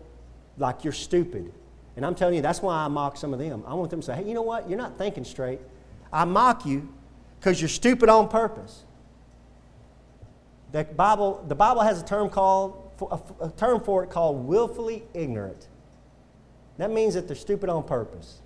[0.59, 1.53] like you're stupid.
[1.97, 3.65] And I'm telling you, that's why I mock some of them.
[3.67, 4.69] I want them to say, hey, you know what?
[4.69, 5.61] You're not thinking straight.
[6.13, 6.93] I mock you
[7.39, 8.85] because you're stupid on purpose.
[10.73, 12.91] The Bible, the Bible has a term called
[13.41, 15.69] a, term for it called willfully ignorant.
[16.77, 18.41] That means that they're stupid on purpose.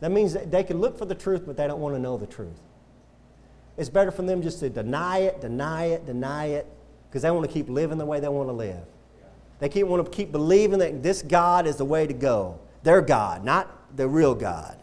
[0.00, 2.16] That means that they can look for the truth, but they don't want to know
[2.16, 2.60] the truth.
[3.76, 6.66] It's better for them just to deny it, deny it, deny it,
[7.16, 8.84] because they want to keep living the way they want to live.
[9.58, 12.60] They keep, want to keep believing that this God is the way to go.
[12.82, 14.76] Their God, not the real God.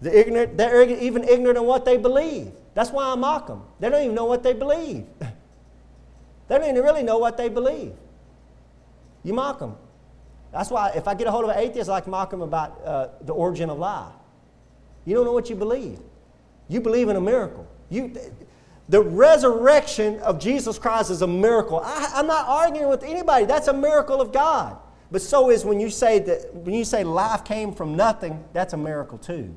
[0.00, 2.52] They're, ignorant, they're even ignorant of what they believe.
[2.72, 3.64] That's why I mock them.
[3.80, 5.04] They don't even know what they believe.
[5.20, 7.92] they don't even really know what they believe.
[9.24, 9.76] You mock them.
[10.52, 12.80] That's why if I get a hold of an atheist, I like mock them about
[12.82, 14.14] uh, the origin of life.
[15.04, 15.98] You don't know what you believe.
[16.66, 17.68] You believe in a miracle.
[17.90, 18.18] You,
[18.88, 21.80] the resurrection of Jesus Christ is a miracle.
[21.84, 23.44] I, I'm not arguing with anybody.
[23.44, 24.78] That's a miracle of God.
[25.10, 28.72] But so is when you say that when you say life came from nothing, that's
[28.72, 29.54] a miracle too.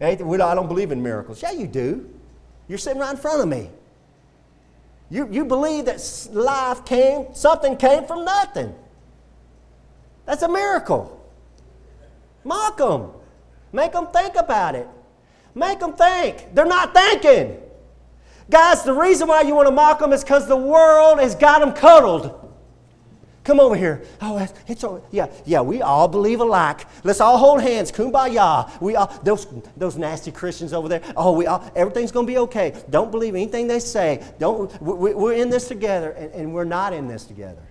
[0.00, 1.42] I don't believe in miracles.
[1.42, 2.10] Yeah, you do.
[2.68, 3.70] You're sitting right in front of me.
[5.08, 8.74] You, you believe that life came, something came from nothing.
[10.24, 11.24] That's a miracle.
[12.44, 13.10] Mock them.
[13.72, 14.88] Make them think about it.
[15.54, 16.54] Make them think.
[16.54, 17.58] They're not thinking.
[18.48, 21.60] Guys, the reason why you want to mock them is because the world has got
[21.60, 22.42] them cuddled.
[23.46, 24.02] Come over here.
[24.20, 25.00] Oh, it's over.
[25.12, 26.84] Yeah, yeah, we all believe alike.
[27.04, 27.92] Let's all hold hands.
[27.92, 28.80] Kumbaya.
[28.80, 31.00] We all, those, those nasty Christians over there.
[31.16, 32.74] Oh, we all, everything's going to be okay.
[32.90, 34.24] Don't believe anything they say.
[34.40, 37.62] Don't, we, we're in this together, and, and we're not in this together.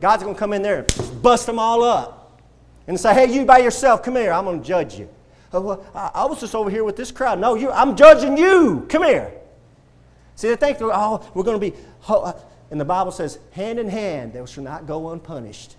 [0.00, 2.42] God's going to come in there and bust them all up
[2.88, 4.32] and say, hey, you by yourself, come here.
[4.32, 5.08] I'm going to judge you.
[5.52, 7.38] Oh, well, I, I, was just over here with this crowd.
[7.38, 8.86] No, you, I'm judging you.
[8.88, 9.32] Come here.
[10.42, 11.76] See, they think, oh, we're going to be.
[12.08, 12.34] Oh,
[12.72, 15.76] and the Bible says, hand in hand, they shall not go unpunished.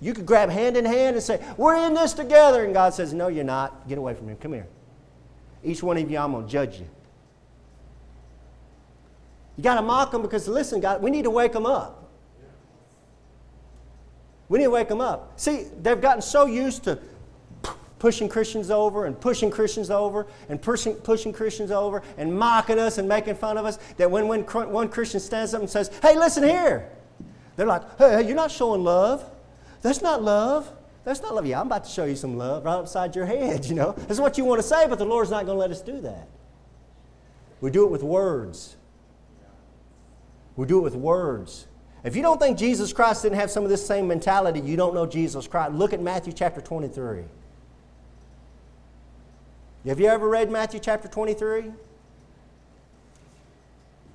[0.00, 2.64] You could grab hand in hand and say, We're in this together.
[2.64, 3.86] And God says, No, you're not.
[3.86, 4.38] Get away from him.
[4.38, 4.66] Come here.
[5.62, 6.86] Each one of you, I'm going to judge you.
[9.58, 12.10] You got to mock them because, listen, God, we need to wake them up.
[14.48, 15.38] We need to wake them up.
[15.38, 16.98] See, they've gotten so used to
[17.98, 22.98] pushing Christians over and pushing Christians over and pushing, pushing Christians over and mocking us
[22.98, 26.16] and making fun of us that when, when one Christian stands up and says, Hey,
[26.16, 26.90] listen here,
[27.56, 29.24] they're like, Hey, you're not showing love.
[29.82, 30.70] That's not love.
[31.04, 31.46] That's not love.
[31.46, 33.92] Yeah, I'm about to show you some love right upside your head, you know.
[33.92, 36.00] That's what you want to say, but the Lord's not going to let us do
[36.00, 36.28] that.
[37.60, 38.76] We do it with words.
[40.56, 41.66] We do it with words.
[42.02, 44.94] If you don't think Jesus Christ didn't have some of this same mentality, you don't
[44.94, 45.72] know Jesus Christ.
[45.72, 47.24] Look at Matthew chapter 23.
[49.86, 51.70] Have you ever read Matthew chapter 23?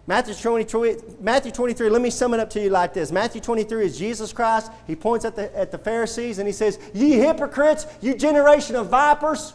[0.08, 3.12] Matthew 23, Matthew 23, let me sum it up to you like this.
[3.12, 4.72] Matthew 23 is Jesus Christ.
[4.86, 8.90] He points at the, at the Pharisees and he says, Ye hypocrites, you generation of
[8.90, 9.54] vipers.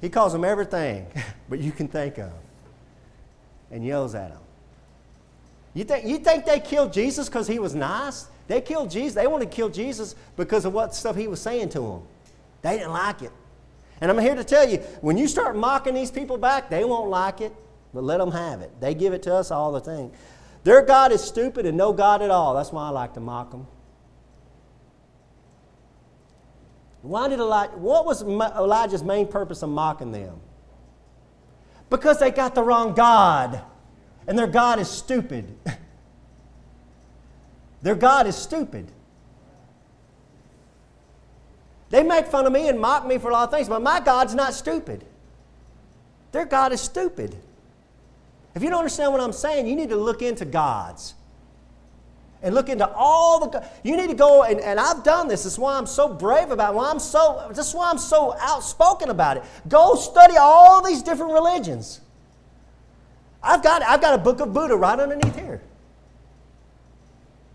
[0.00, 1.06] He calls them everything
[1.48, 2.32] but you can think of
[3.70, 4.40] and yells at them.
[5.72, 8.26] You think, you think they killed Jesus because he was nice?
[8.48, 9.14] They killed Jesus.
[9.14, 12.02] They wanted to kill Jesus because of what stuff he was saying to them.
[12.62, 13.32] They didn't like it.
[14.00, 17.08] And I'm here to tell you, when you start mocking these people back, they won't
[17.08, 17.54] like it,
[17.94, 18.70] but let them have it.
[18.80, 20.12] They give it to us all the thing.
[20.64, 22.54] Their God is stupid and no God at all.
[22.54, 23.66] That's why I like to mock them.
[27.02, 30.40] Why did Elijah, what was Elijah's main purpose of mocking them?
[31.88, 33.62] Because they got the wrong God,
[34.26, 35.56] and their God is stupid.
[37.82, 38.90] their God is stupid.
[41.90, 44.00] They make fun of me and mock me for a lot of things, but my
[44.00, 45.04] God's not stupid.
[46.32, 47.36] Their God is stupid.
[48.54, 51.14] If you don't understand what I'm saying, you need to look into God's.
[52.42, 53.66] And look into all the.
[53.82, 55.44] You need to go, and, and I've done this.
[55.44, 56.76] That's why I'm so brave about it.
[56.76, 59.44] Why I'm so, that's why I'm so outspoken about it.
[59.68, 62.00] Go study all these different religions.
[63.42, 65.62] I've got, I've got a book of Buddha right underneath here.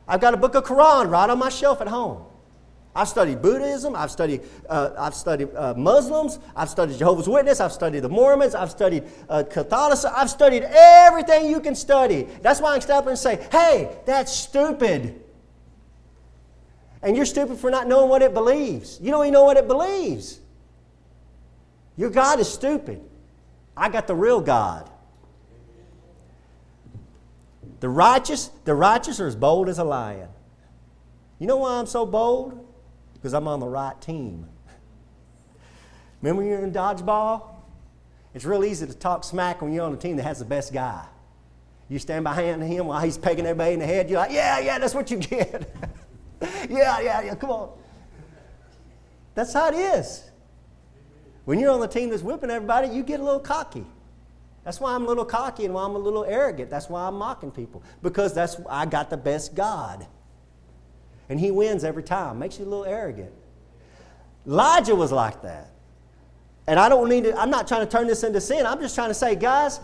[0.08, 2.24] I've got a book of Quran right on my shelf at home.
[2.94, 7.72] I've studied Buddhism, I've studied, uh, I've studied uh, Muslims, I've studied Jehovah's Witness, I've
[7.72, 12.28] studied the Mormons, I've studied uh, Catholicism, I've studied everything you can study.
[12.42, 15.22] That's why I can stop and say, hey, that's stupid.
[17.02, 19.00] And you're stupid for not knowing what it believes.
[19.02, 20.40] You don't even know what it believes.
[21.96, 23.02] Your God is stupid.
[23.76, 24.90] I got the real God.
[27.80, 30.28] The righteous, the righteous are as bold as a lion.
[31.40, 32.68] You know why I'm so bold?
[33.22, 34.48] Because I'm on the right team.
[36.22, 37.44] Remember when you're in dodgeball?
[38.34, 40.74] It's real easy to talk smack when you're on a team that has the best
[40.74, 41.06] guy.
[41.88, 44.10] You stand behind him while he's pegging everybody in the head.
[44.10, 45.70] You're like, yeah, yeah, that's what you get.
[46.70, 47.70] yeah, yeah, yeah, come on.
[49.36, 50.24] That's how it is.
[51.46, 53.86] When you're on the team that's whipping everybody, you get a little cocky.
[54.64, 56.70] That's why I'm a little cocky and why I'm a little arrogant.
[56.70, 57.84] That's why I'm mocking people.
[58.02, 60.06] Because that's I got the best God
[61.32, 62.40] and he wins every time.
[62.40, 63.32] Makes you a little arrogant.
[64.46, 65.72] Elijah was like that.
[66.68, 68.66] And I don't need to, I'm not trying to turn this into sin.
[68.66, 69.80] I'm just trying to say, guys,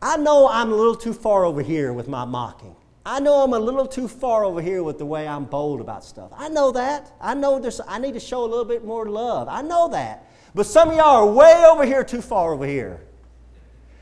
[0.00, 2.74] I know I'm a little too far over here with my mocking.
[3.04, 6.04] I know I'm a little too far over here with the way I'm bold about
[6.04, 6.30] stuff.
[6.34, 7.12] I know that.
[7.20, 9.48] I know there's, I need to show a little bit more love.
[9.50, 10.26] I know that.
[10.54, 13.02] But some of y'all are way over here, too far over here.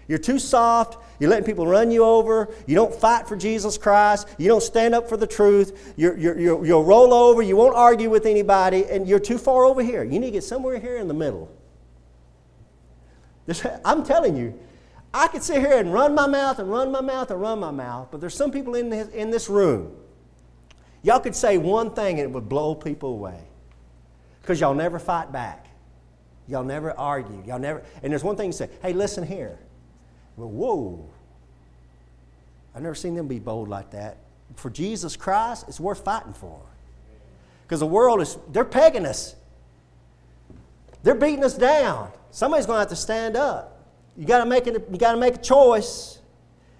[0.06, 0.98] You're too soft.
[1.20, 2.52] You're letting people run you over.
[2.66, 4.26] You don't fight for Jesus Christ.
[4.38, 5.92] You don't stand up for the truth.
[5.96, 7.42] You're, you're, you're, you'll roll over.
[7.42, 8.86] You won't argue with anybody.
[8.86, 10.02] And you're too far over here.
[10.02, 11.54] You need to get somewhere here in the middle.
[13.84, 14.58] I'm telling you,
[15.12, 17.70] I could sit here and run my mouth and run my mouth and run my
[17.70, 19.96] mouth, but there's some people in this, in this room.
[21.02, 23.40] Y'all could say one thing and it would blow people away
[24.40, 25.66] because y'all never fight back.
[26.46, 27.42] Y'all never argue.
[27.46, 29.58] Y'all never, and there's one thing you say, hey, listen here.
[30.46, 31.08] Whoa.
[32.74, 34.18] I've never seen them be bold like that.
[34.56, 36.60] For Jesus Christ, it's worth fighting for.
[37.66, 39.36] Because the world is, they're pegging us.
[41.02, 42.10] They're beating us down.
[42.30, 43.78] Somebody's going to have to stand up.
[44.16, 46.18] You got to make it, you got to make a choice.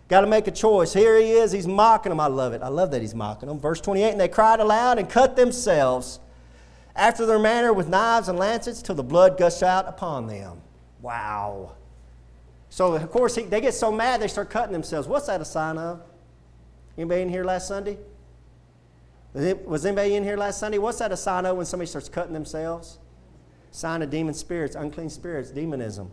[0.09, 0.93] Got to make a choice.
[0.93, 1.53] Here he is.
[1.53, 2.19] He's mocking them.
[2.19, 2.63] I love it.
[2.63, 3.61] I love that he's mocking them.
[3.61, 6.19] Verse 28 And they cried aloud and cut themselves
[6.97, 10.61] after their manner with knives and lancets till the blood gushed out upon them.
[11.01, 11.77] Wow.
[12.71, 15.09] So, of course, he, they get so mad they start cutting themselves.
[15.09, 16.03] What's that a sign of?
[16.97, 17.99] Anybody in here last Sunday?
[19.33, 20.79] Was anybody in here last Sunday?
[20.79, 22.99] What's that a sign of when somebody starts cutting themselves?
[23.73, 26.11] Sign of demon spirits, unclean spirits, demonism.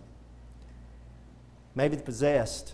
[1.73, 2.73] Maybe the possessed.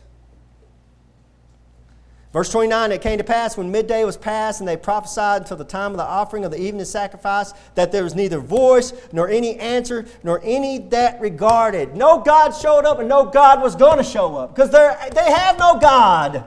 [2.34, 5.64] Verse 29 It came to pass when midday was past, and they prophesied until the
[5.64, 9.58] time of the offering of the evening sacrifice, that there was neither voice, nor any
[9.60, 11.96] answer, nor any that regarded.
[11.96, 15.60] No God showed up, and no God was going to show up, because they have
[15.60, 16.46] no God.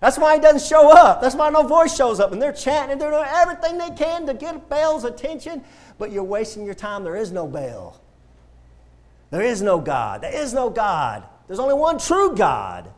[0.00, 1.20] That's why he doesn't show up.
[1.20, 2.32] That's why no voice shows up.
[2.32, 5.62] And they're chanting and they're doing everything they can to get Baal's attention,
[5.96, 7.04] but you're wasting your time.
[7.04, 8.02] There is no Baal.
[9.30, 10.22] There is no God.
[10.22, 11.22] There is no God.
[11.46, 12.90] There's only one true God.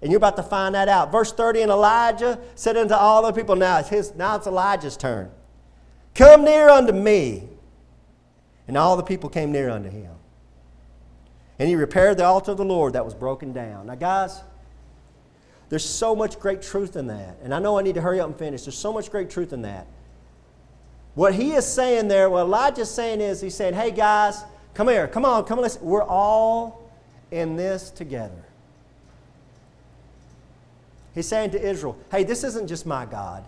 [0.00, 1.10] And you're about to find that out.
[1.10, 4.96] Verse 30, and Elijah said unto all the people, now it's, his, now it's Elijah's
[4.96, 5.30] turn.
[6.14, 7.48] Come near unto me.
[8.68, 10.12] And all the people came near unto him.
[11.58, 13.86] And he repaired the altar of the Lord that was broken down.
[13.86, 14.40] Now, guys,
[15.68, 17.38] there's so much great truth in that.
[17.42, 18.62] And I know I need to hurry up and finish.
[18.62, 19.86] There's so much great truth in that.
[21.14, 24.44] What he is saying there, what Elijah's saying is, he's saying, hey, guys,
[24.74, 25.08] come here.
[25.08, 25.82] Come on, come on, listen.
[25.82, 26.88] We're all
[27.30, 28.44] in this together.
[31.18, 33.44] He's saying to Israel, hey, this isn't just my God,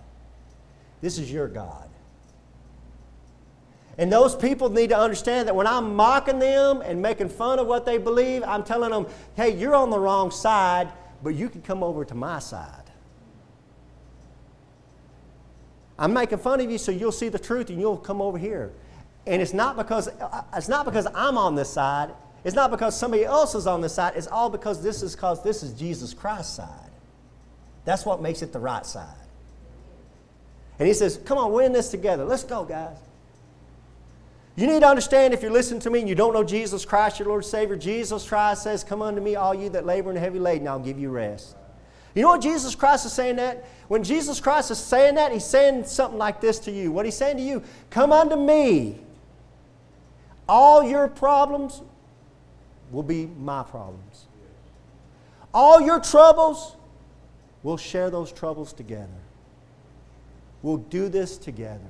[1.01, 1.89] this is your God.
[3.97, 7.69] And those people need to understand that when I'm mocking them and making fun of
[7.69, 9.07] what they believe, I'm telling them,
[9.37, 10.89] hey, you're on the wrong side,
[11.23, 12.91] but you can come over to my side.
[15.97, 18.73] I'm making fun of you so you'll see the truth and you'll come over here.
[19.29, 22.11] And it's not because uh, it's not because I'm on this side.
[22.43, 24.15] It's not because somebody else is on this side.
[24.17, 26.90] It's all because this is because this is Jesus Christ's side.
[27.85, 29.15] That's what makes it the right side.
[30.79, 32.25] And he says, Come on, we're in this together.
[32.25, 32.97] Let's go, guys.
[34.57, 37.19] You need to understand if you're listening to me and you don't know Jesus Christ,
[37.19, 40.39] your Lord Savior, Jesus Christ says, Come unto me, all you that labor and heavy
[40.39, 41.57] laden, I'll give you rest.
[42.15, 43.65] You know what Jesus Christ is saying that?
[43.89, 46.91] When Jesus Christ is saying that, he's saying something like this to you.
[46.91, 48.99] What he's saying to you, come unto me.
[50.49, 51.81] All your problems
[52.91, 54.27] will be my problems.
[55.55, 56.75] All your troubles
[57.63, 59.09] We'll share those troubles together.
[60.63, 61.81] We'll do this together.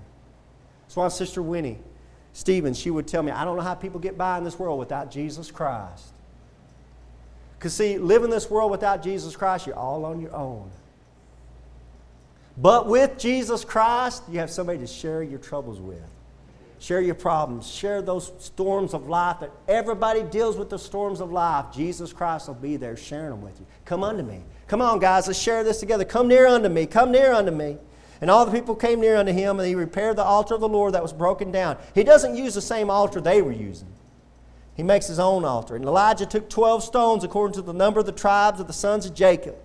[0.83, 1.79] That's why Sister Winnie
[2.33, 4.79] Stevens, she would tell me, I don't know how people get by in this world
[4.79, 6.12] without Jesus Christ.
[7.59, 10.71] Because, see, living this world without Jesus Christ, you're all on your own.
[12.57, 16.03] But with Jesus Christ, you have somebody to share your troubles with.
[16.79, 17.71] Share your problems.
[17.71, 21.66] Share those storms of life that everybody deals with the storms of life.
[21.75, 23.66] Jesus Christ will be there sharing them with you.
[23.85, 24.41] Come unto me.
[24.71, 26.05] Come on, guys, let's share this together.
[26.05, 26.87] Come near unto me.
[26.87, 27.77] Come near unto me.
[28.21, 30.68] And all the people came near unto him, and he repaired the altar of the
[30.68, 31.77] Lord that was broken down.
[31.93, 33.89] He doesn't use the same altar they were using,
[34.77, 35.75] he makes his own altar.
[35.75, 39.07] And Elijah took 12 stones according to the number of the tribes of the sons
[39.07, 39.57] of Jacob,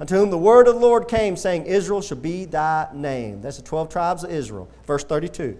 [0.00, 3.42] unto whom the word of the Lord came, saying, Israel shall be thy name.
[3.42, 4.68] That's the 12 tribes of Israel.
[4.84, 5.56] Verse 32.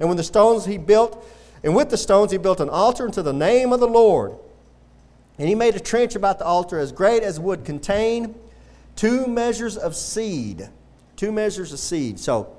[0.00, 1.24] And when the stones he built,
[1.62, 4.34] and with the stones he built an altar unto the name of the Lord.
[5.38, 8.34] And he made a trench about the altar as great as would contain
[8.94, 10.68] two measures of seed.
[11.16, 12.20] Two measures of seed.
[12.20, 12.56] So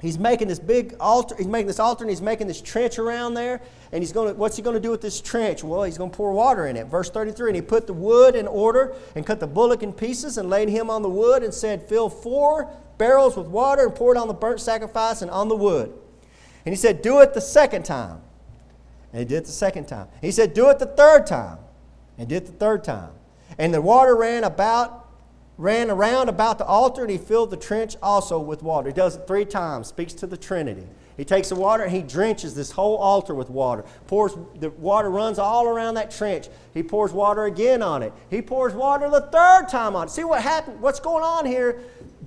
[0.00, 3.34] he's making this big altar, he's making this altar and he's making this trench around
[3.34, 3.60] there.
[3.90, 5.64] And he's going to, what's he going to do with this trench?
[5.64, 6.86] Well, he's going to pour water in it.
[6.86, 10.38] Verse 33 And he put the wood in order and cut the bullock in pieces
[10.38, 14.14] and laid him on the wood and said, Fill four barrels with water and pour
[14.14, 15.92] it on the burnt sacrifice and on the wood.
[16.64, 18.20] And he said, Do it the second time.
[19.12, 20.06] And he did it the second time.
[20.20, 21.58] He said, Do it the third time
[22.20, 23.12] and did it the third time.
[23.58, 25.08] And the water ran about,
[25.56, 28.90] ran around about the altar, and he filled the trench also with water.
[28.90, 30.86] He does it three times, speaks to the Trinity.
[31.16, 33.84] He takes the water and he drenches this whole altar with water.
[34.06, 36.48] Pours the water runs all around that trench.
[36.72, 38.14] He pours water again on it.
[38.30, 40.10] He pours water the third time on it.
[40.10, 40.80] See what happened?
[40.80, 41.78] What's going on here?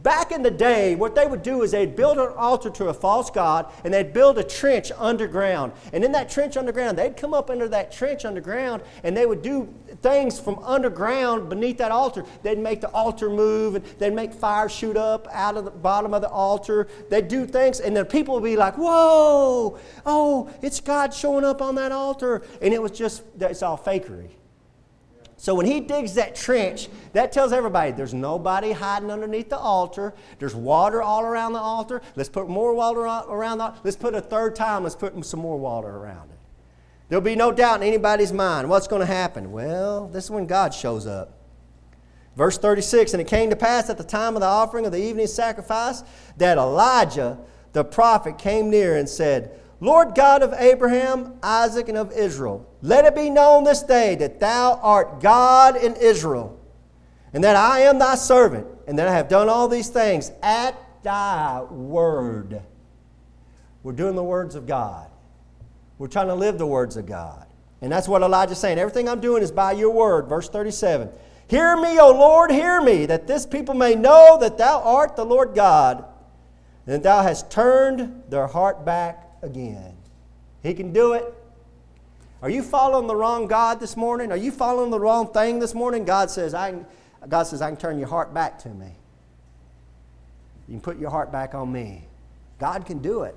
[0.01, 2.93] Back in the day, what they would do is they'd build an altar to a
[2.93, 5.73] false god and they'd build a trench underground.
[5.91, 9.41] And in that trench underground, they'd come up under that trench underground and they would
[9.41, 12.25] do things from underground beneath that altar.
[12.41, 16.13] They'd make the altar move and they'd make fire shoot up out of the bottom
[16.13, 16.87] of the altar.
[17.09, 21.61] They'd do things and the people would be like, whoa, oh, it's God showing up
[21.61, 22.43] on that altar.
[22.61, 24.29] And it was just, it's all fakery.
[25.43, 30.13] So when he digs that trench, that tells everybody there's nobody hiding underneath the altar.
[30.39, 32.01] There's water all around the altar.
[32.15, 35.59] Let's put more water around the Let's put a third time, let's put some more
[35.59, 36.37] water around it.
[37.09, 39.51] There'll be no doubt in anybody's mind what's going to happen.
[39.51, 41.33] Well, this is when God shows up.
[42.37, 45.03] Verse 36 And it came to pass at the time of the offering of the
[45.03, 46.03] evening sacrifice
[46.37, 47.37] that Elijah
[47.73, 53.05] the prophet came near and said, Lord God of Abraham, Isaac, and of Israel, let
[53.05, 56.59] it be known this day that thou art God in Israel,
[57.34, 60.77] and that I am thy servant, and that I have done all these things at
[61.01, 62.61] thy word.
[63.84, 65.09] We're doing the words of God.
[65.97, 67.47] We're trying to live the words of God.
[67.81, 68.77] And that's what Elijah's saying.
[68.77, 70.27] Everything I'm doing is by your word.
[70.27, 71.09] Verse 37.
[71.47, 75.25] Hear me, O Lord, hear me, that this people may know that thou art the
[75.25, 76.03] Lord God,
[76.86, 79.95] and that thou hast turned their heart back again.
[80.61, 81.34] He can do it.
[82.43, 84.29] Are you following the wrong God this morning?
[84.29, 86.03] Are you following the wrong thing this morning?
[86.03, 86.85] God says, I can,
[87.29, 88.91] God says, I can turn your heart back to me.
[90.67, 92.03] You can put your heart back on me.
[92.59, 93.33] God can do it.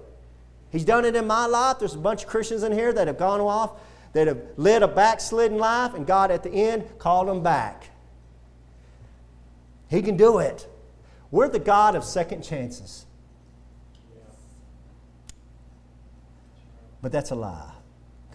[0.70, 1.78] He's done it in my life.
[1.78, 3.80] There's a bunch of Christians in here that have gone off,
[4.12, 7.90] that have led a backslidden life, and God at the end called them back.
[9.88, 10.66] He can do it.
[11.30, 13.06] We're the God of second chances.
[17.00, 17.72] But that's a lie,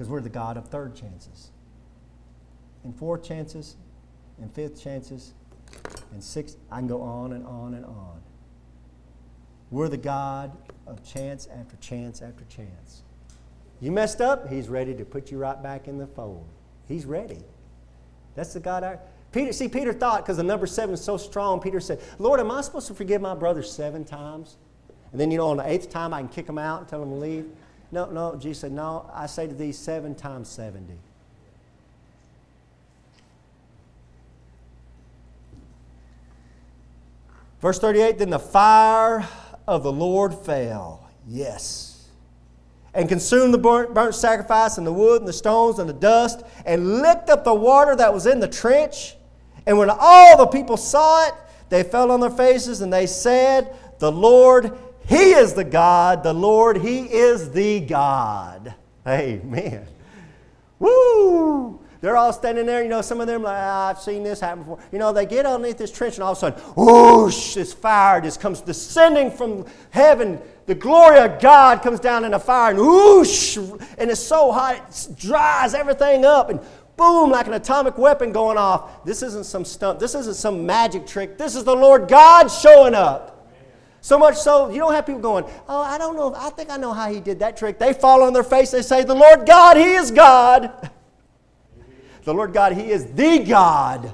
[0.02, 1.52] because we're the God of third chances,
[2.84, 3.76] and fourth chances,
[4.42, 5.34] and fifth chances,
[6.12, 6.58] and sixth.
[6.72, 8.20] I can go on and on and on.
[9.70, 13.04] We're the God of chance after chance after chance.
[13.80, 16.48] You messed up, He's ready to put you right back in the fold.
[16.88, 17.44] He's ready.
[18.34, 18.84] That's the God.
[18.84, 18.98] I,
[19.32, 22.50] Peter, see, Peter thought because the number seven is so strong, Peter said, Lord, am
[22.50, 24.58] I supposed to forgive my brother seven times?
[25.12, 27.04] And then, you know, on the eighth time, I can kick him out and tell
[27.04, 27.46] him to leave?
[27.92, 28.36] No, no.
[28.36, 30.94] Jesus said, No, I say to thee, seven times 70.
[37.62, 39.28] Verse 38 Then the fire
[39.68, 41.10] of the Lord fell.
[41.28, 42.08] Yes.
[42.94, 46.44] And consumed the burnt, burnt sacrifice and the wood and the stones and the dust
[46.66, 49.16] and licked up the water that was in the trench.
[49.66, 51.34] And when all the people saw it,
[51.70, 54.78] they fell on their faces and they said, The Lord,
[55.12, 56.24] He is the God.
[56.24, 58.74] The Lord, He is the God.
[59.06, 59.86] Amen.
[60.80, 61.82] Woo!
[62.00, 64.64] They're all standing there, you know, some of them like, ah, I've seen this happen
[64.64, 64.80] before.
[64.90, 68.22] You know, they get underneath this trench and all of a sudden, whoosh, this fire
[68.22, 70.40] just comes descending from heaven.
[70.66, 74.78] The glory of God comes down in a fire and whoosh, and it's so hot,
[75.10, 76.62] it dries everything up and
[76.96, 79.04] boom, like an atomic weapon going off.
[79.04, 80.00] This isn't some stunt.
[80.00, 81.38] This isn't some magic trick.
[81.38, 83.41] This is the Lord God showing up.
[84.02, 86.34] So much so, you don't have people going, Oh, I don't know.
[86.36, 87.78] I think I know how he did that trick.
[87.78, 88.72] They fall on their face.
[88.72, 90.90] They say, The Lord God, He is God.
[92.24, 94.14] The Lord God, He is the God.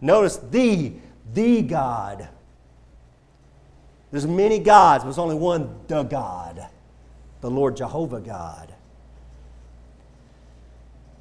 [0.00, 0.94] Notice the,
[1.34, 2.30] the God.
[4.10, 6.66] There's many gods, but there's only one the God,
[7.42, 8.74] the Lord Jehovah God.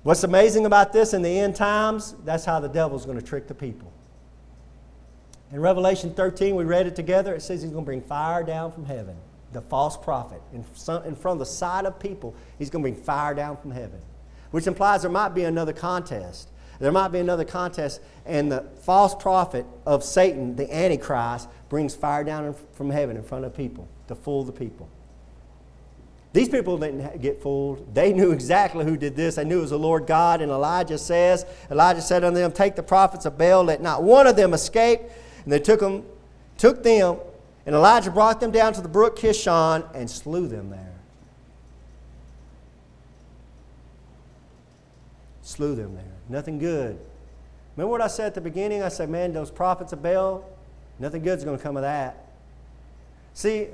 [0.04, 3.48] What's amazing about this in the end times, that's how the devil's going to trick
[3.48, 3.92] the people.
[5.52, 7.34] In Revelation 13, we read it together.
[7.36, 9.16] It says he's going to bring fire down from heaven,
[9.54, 10.42] the false prophet.
[10.54, 14.02] In front of the sight of people, he's going to bring fire down from heaven
[14.56, 16.48] which implies there might be another contest.
[16.80, 22.24] There might be another contest, and the false prophet of Satan, the Antichrist, brings fire
[22.24, 24.88] down from heaven in front of people to fool the people.
[26.32, 27.94] These people didn't get fooled.
[27.94, 29.36] They knew exactly who did this.
[29.36, 30.42] They knew it was the Lord God.
[30.42, 34.26] And Elijah says, Elijah said unto them, Take the prophets of Baal, let not one
[34.26, 35.02] of them escape.
[35.46, 36.04] And they took them,
[36.58, 37.18] took them,
[37.66, 40.96] and Elijah brought them down to the brook Kishon and slew them there.
[45.46, 46.04] slew them there.
[46.28, 47.00] Nothing good.
[47.76, 48.82] Remember what I said at the beginning?
[48.82, 50.44] I said, man, those prophets of Baal,
[51.00, 52.26] nothing good's going to come of that.
[53.34, 53.68] See,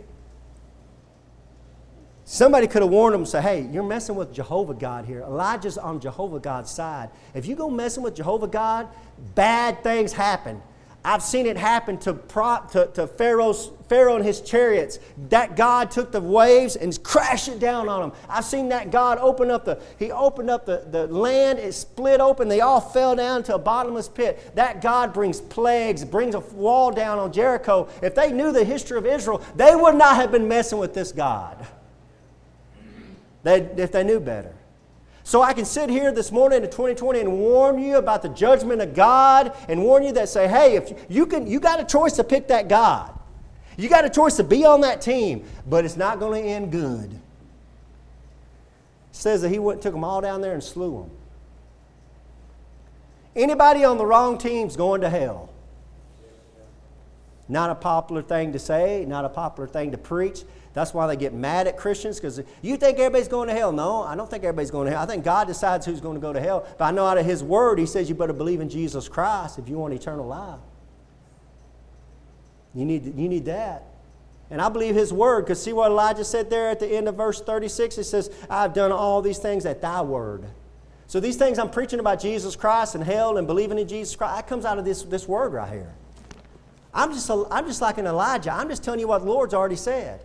[2.26, 5.22] somebody could have warned them said, hey, you're messing with Jehovah God here.
[5.22, 7.10] Elijah's on Jehovah God's side.
[7.34, 8.88] If you go messing with Jehovah God,
[9.34, 10.62] bad things happen.
[11.04, 15.00] I've seen it happen to, to, to Pharaoh's, Pharaoh and his chariots.
[15.30, 18.12] That God took the waves and crashed it down on them.
[18.30, 22.22] I've seen that God open up the, he opened up the, the land, it split
[22.22, 24.52] open, they all fell down to a bottomless pit.
[24.54, 27.90] That God brings plagues, brings a wall down on Jericho.
[28.04, 31.12] If they knew the history of Israel, they would not have been messing with this
[31.12, 31.66] God.
[33.42, 34.54] They, if they knew better.
[35.24, 38.82] So I can sit here this morning in 2020 and warn you about the judgment
[38.82, 42.14] of God and warn you that say, hey, if you can you got a choice
[42.14, 43.18] to pick that God.
[43.78, 46.72] You got a choice to be on that team, but it's not going to end
[46.72, 47.12] good.
[47.12, 47.20] It
[49.12, 51.12] says that he went took them all down there and slew them.
[53.36, 55.50] Anybody on the wrong team's going to hell.
[57.48, 60.44] Not a popular thing to say, not a popular thing to preach.
[60.74, 63.72] That's why they get mad at Christians because you think everybody's going to hell.
[63.72, 65.04] No, I don't think everybody's going to hell.
[65.04, 66.66] I think God decides who's going to go to hell.
[66.78, 69.60] But I know out of His Word, He says you better believe in Jesus Christ
[69.60, 70.60] if you want eternal life.
[72.74, 73.84] You need, you need that.
[74.50, 77.16] And I believe His Word because see what Elijah said there at the end of
[77.16, 77.98] verse 36?
[77.98, 80.46] He says, I've done all these things at Thy Word.
[81.08, 84.36] So these things I'm preaching about Jesus Christ and hell and believing in Jesus Christ,
[84.36, 85.94] that comes out of this, this Word right here.
[86.94, 88.54] I'm just, I'm just like an Elijah.
[88.54, 90.22] I'm just telling you what the Lord's already said.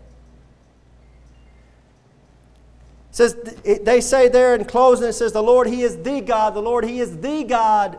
[3.05, 3.34] It says
[3.82, 6.52] they say there in closing, it says, The Lord, He is the God.
[6.52, 7.98] The Lord, He is the God.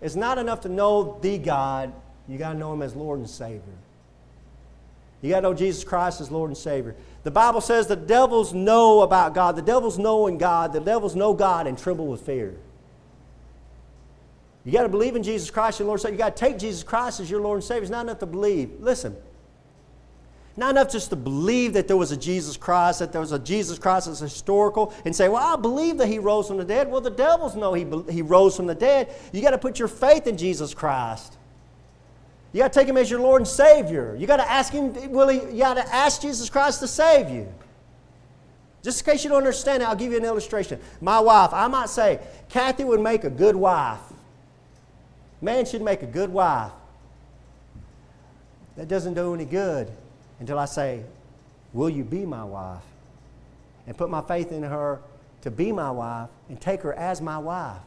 [0.00, 1.92] It's not enough to know the God.
[2.28, 3.60] You got to know Him as Lord and Savior.
[5.20, 6.94] You got to know Jesus Christ as Lord and Savior.
[7.24, 9.56] The Bible says the devils know about God.
[9.56, 10.72] The devils know in God.
[10.72, 12.54] The devils know God and tremble with fear.
[14.64, 16.14] You got to believe in Jesus Christ, your Lord and Savior.
[16.14, 17.82] You got to take Jesus Christ as your Lord and Savior.
[17.82, 18.70] It's not enough to believe.
[18.78, 19.16] Listen,
[20.58, 23.38] not enough just to believe that there was a Jesus Christ, that there was a
[23.38, 26.90] Jesus Christ that's historical, and say, Well, I believe that he rose from the dead.
[26.90, 29.14] Well, the devils know he, he rose from the dead.
[29.32, 31.38] You got to put your faith in Jesus Christ.
[32.52, 34.16] You got to take him as your Lord and Savior.
[34.18, 37.30] You got to ask him, will he, you got to ask Jesus Christ to save
[37.30, 37.46] you.
[38.82, 40.80] Just in case you don't understand it, I'll give you an illustration.
[41.00, 44.00] My wife, I might say, Kathy would make a good wife.
[45.40, 46.72] Man should make a good wife.
[48.76, 49.88] That doesn't do any good
[50.40, 51.02] until I say,
[51.72, 52.82] Will you be my wife?
[53.86, 55.00] And put my faith in her
[55.42, 57.80] to be my wife and take her as my wife.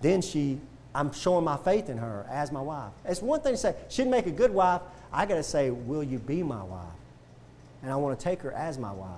[0.00, 0.58] Then she,
[0.94, 2.92] I'm showing my faith in her as my wife.
[3.04, 4.80] It's one thing to say, she'd make a good wife.
[5.12, 6.82] I got to say, Will you be my wife?
[7.82, 9.08] And I want to take her as my wife.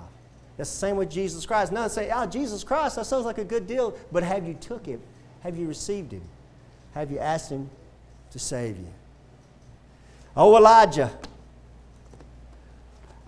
[0.57, 1.73] That's the same with Jesus Christ.
[1.73, 4.89] Not say, Oh, Jesus Christ, that sounds like a good deal, but have you took
[4.89, 5.01] it?
[5.41, 6.23] Have you received Him?
[6.95, 7.69] Have you asked Him
[8.31, 8.89] to save you?
[10.37, 11.11] Oh, Elijah.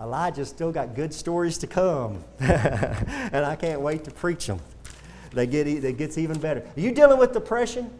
[0.01, 2.23] Elijah's still got good stories to come.
[2.41, 4.61] and I can't wait to preach them.
[5.33, 6.61] They get, it gets even better.
[6.77, 7.91] Are you dealing with depression?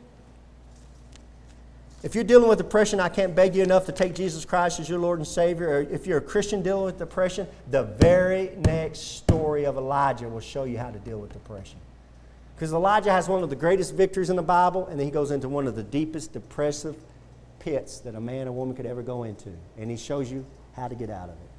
[2.03, 4.89] If you're dealing with depression, I can't beg you enough to take Jesus Christ as
[4.89, 5.69] your Lord and Savior.
[5.69, 10.41] Or if you're a Christian dealing with depression, the very next story of Elijah will
[10.41, 11.79] show you how to deal with depression.
[12.55, 15.31] Because Elijah has one of the greatest victories in the Bible, and then he goes
[15.31, 16.97] into one of the deepest depressive
[17.67, 19.51] pits that a man or woman could ever go into.
[19.77, 21.51] And he shows you how to get out of it.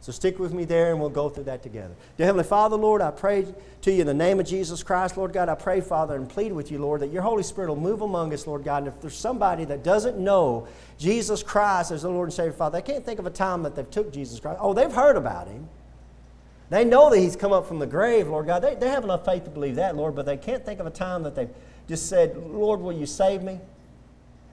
[0.00, 1.94] So stick with me there and we'll go through that together.
[2.16, 3.44] Dear Heavenly Father, Lord, I pray
[3.82, 5.48] to you in the name of Jesus Christ, Lord God.
[5.48, 8.32] I pray, Father, and plead with you, Lord, that your Holy Spirit will move among
[8.32, 8.84] us, Lord God.
[8.84, 12.80] And if there's somebody that doesn't know Jesus Christ as the Lord and Savior, Father,
[12.80, 14.60] they can't think of a time that they've took Jesus Christ.
[14.62, 15.68] Oh, they've heard about him.
[16.70, 18.60] They know that He's come up from the grave, Lord God.
[18.60, 20.90] They, they have enough faith to believe that, Lord, but they can't think of a
[20.90, 21.50] time that they've
[21.88, 23.58] just said, Lord, will you save me?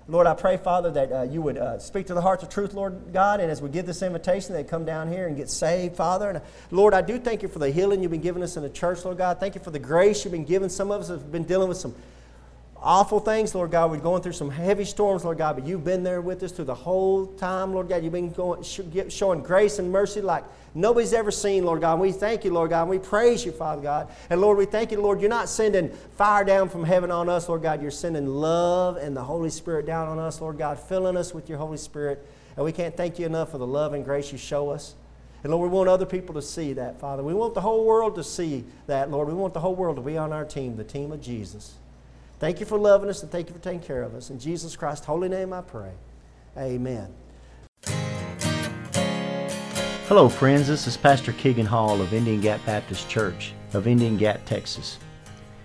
[0.08, 2.76] Lord, I pray, Father, that uh, you would uh, speak to the hearts of truth,
[2.76, 5.96] Lord God, and as we give this invitation, they come down here and get saved,
[5.96, 6.30] Father.
[6.30, 8.62] And uh, Lord, I do thank you for the healing you've been giving us in
[8.62, 9.40] the church, Lord God.
[9.40, 10.70] Thank you for the grace you've been giving.
[10.70, 11.96] Some of us have been dealing with some
[12.86, 13.90] awful things, Lord God.
[13.90, 16.66] We're going through some heavy storms, Lord God, but you've been there with us through
[16.66, 18.04] the whole time, Lord God.
[18.04, 18.62] You've been going,
[19.10, 20.44] showing grace and mercy like
[20.76, 21.94] nobody's ever seen, Lord God.
[21.94, 22.84] And we thank you, Lord God.
[22.84, 24.08] And we praise you, Father God.
[24.30, 25.20] And Lord, we thank you, Lord.
[25.20, 27.82] You're not sending fire down from heaven on us, Lord God.
[27.82, 31.50] You're sending love and the Holy Spirit down on us, Lord God, filling us with
[31.50, 32.26] your Holy Spirit.
[32.56, 34.94] And we can't thank you enough for the love and grace you show us.
[35.44, 37.24] And Lord, we want other people to see that, Father.
[37.24, 39.28] We want the whole world to see that, Lord.
[39.28, 41.76] We want the whole world to be on our team, the team of Jesus.
[42.40, 44.30] Thank you for loving us and thank you for taking care of us.
[44.30, 45.94] In Jesus Christ's holy name I pray.
[46.58, 47.14] Amen.
[50.08, 50.68] Hello, friends.
[50.68, 55.00] This is Pastor Keegan Hall of Indian Gap Baptist Church of Indian Gap, Texas.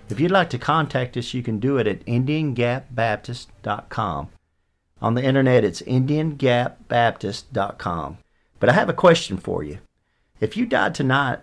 [0.09, 4.29] If you'd like to contact us, you can do it at IndianGapBaptist.com.
[5.03, 8.19] On the internet, it's IndianGapBaptist.com.
[8.59, 9.79] But I have a question for you.
[10.41, 11.41] If you died tonight,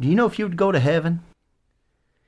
[0.00, 1.20] do you know if you would go to heaven?